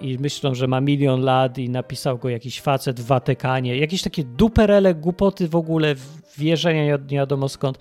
[0.00, 3.76] i myślą, że ma milion lat i napisał go jakiś facet w Watykanie.
[3.76, 5.94] Jakieś takie duperele, głupoty w ogóle,
[6.38, 7.78] wierzenia nie, nie wiadomo skąd.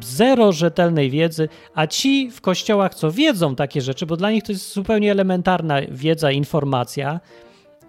[0.00, 4.52] Zero rzetelnej wiedzy, a ci w kościołach, co wiedzą takie rzeczy, bo dla nich to
[4.52, 7.20] jest zupełnie elementarna wiedza, informacja,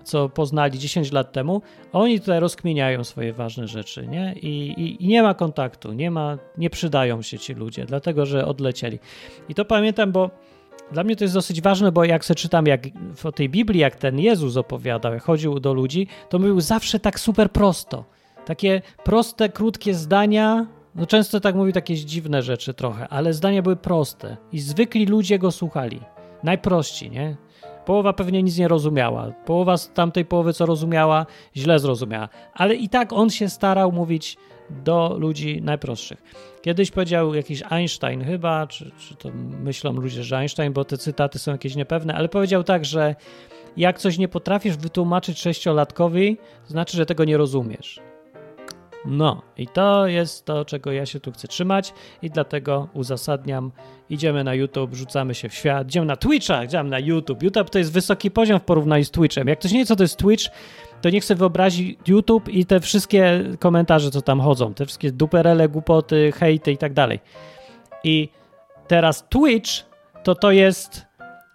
[0.04, 4.34] co poznali 10 lat temu, oni tutaj rozkminiają swoje ważne rzeczy, nie?
[4.34, 8.46] I, i, I, nie ma kontaktu, nie ma, nie przydają się ci ludzie, dlatego że
[8.46, 9.00] odlecieli.
[9.50, 10.32] I to pamiętam, bo
[10.92, 12.82] dla mnie to jest dosyć ważne, bo jak sobie czytam jak
[13.16, 17.20] w tej Biblii, jak ten Jezus opowiadał, jak chodził do ludzi, to mówił zawsze tak
[17.20, 18.06] super prosto.
[18.46, 23.76] Takie proste, krótkie zdania, no często tak mówił takie dziwne rzeczy trochę, ale zdania były
[23.76, 26.02] proste i zwykli ludzie go słuchali.
[26.44, 27.36] Najprościej, nie?
[27.86, 29.32] Połowa pewnie nic nie rozumiała.
[29.46, 31.26] Połowa z tamtej połowy, co rozumiała,
[31.56, 32.30] źle zrozumiała.
[32.54, 34.38] Ale i tak on się starał mówić
[34.70, 36.24] do ludzi najprostszych.
[36.62, 39.30] Kiedyś powiedział jakiś Einstein chyba, czy, czy to
[39.60, 43.16] myślą ludzie, że Einstein, bo te cytaty są jakieś niepewne, ale powiedział tak, że
[43.78, 48.13] jak coś nie potrafisz wytłumaczyć sześciolatkowi, to znaczy, że tego nie rozumiesz.
[49.06, 53.72] No, i to jest to, czego ja się tu chcę trzymać, i dlatego uzasadniam.
[54.10, 57.44] Idziemy na YouTube, rzucamy się w świat, idziemy na Twitcha, idziemy na YouTube.
[57.44, 59.48] YouTube to jest wysoki poziom w porównaniu z Twitchem.
[59.48, 60.46] Jak ktoś nie wie, co to jest Twitch,
[61.02, 65.70] to niech sobie wyobrazi YouTube i te wszystkie komentarze, co tam chodzą, te wszystkie duperele,
[65.70, 67.20] głupoty, hejty i tak dalej.
[68.04, 68.30] I
[68.88, 69.70] teraz Twitch
[70.24, 71.06] to to jest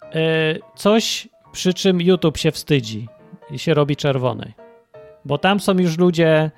[0.03, 0.19] yy,
[0.75, 3.07] coś, przy czym YouTube się wstydzi
[3.51, 4.53] i się robi czerwony.
[5.25, 6.51] Bo tam są już ludzie,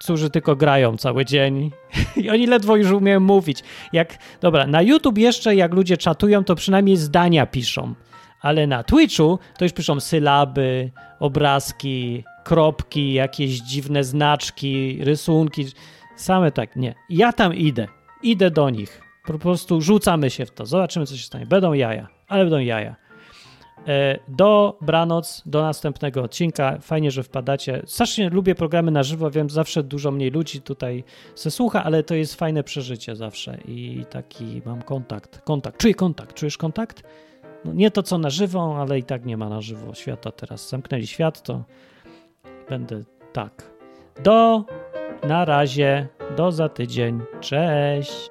[0.00, 1.70] którzy tylko grają cały dzień
[2.22, 3.62] i oni ledwo już umieją mówić.
[3.92, 7.94] Jak, dobra, na YouTube jeszcze jak ludzie czatują, to przynajmniej zdania piszą
[8.40, 10.90] ale na Twitchu to już piszą sylaby,
[11.20, 15.66] obrazki, kropki, jakieś dziwne znaczki, rysunki.
[16.16, 16.94] Same tak, nie.
[17.10, 17.88] Ja tam idę.
[18.22, 19.00] Idę do nich.
[19.24, 20.66] Po prostu rzucamy się w to.
[20.66, 21.46] Zobaczymy, co się stanie.
[21.46, 22.96] Będą jaja, ale będą jaja.
[23.86, 26.78] E, dobranoc, do następnego odcinka.
[26.80, 27.82] Fajnie, że wpadacie.
[27.86, 31.04] Strasznie lubię programy na żywo, wiem, zawsze dużo mniej ludzi tutaj
[31.34, 35.40] se słucha, ale to jest fajne przeżycie zawsze i taki mam kontakt.
[35.44, 36.34] Kontakt, czuję kontakt.
[36.34, 37.02] Czujesz kontakt?
[37.66, 40.68] no nie to co na żywo, ale i tak nie ma na żywo świata teraz.
[40.68, 41.64] Zamknęli świat, to
[42.68, 43.02] będę
[43.32, 43.70] tak.
[44.22, 44.64] Do
[45.28, 47.20] na razie, do za tydzień.
[47.40, 48.30] Cześć.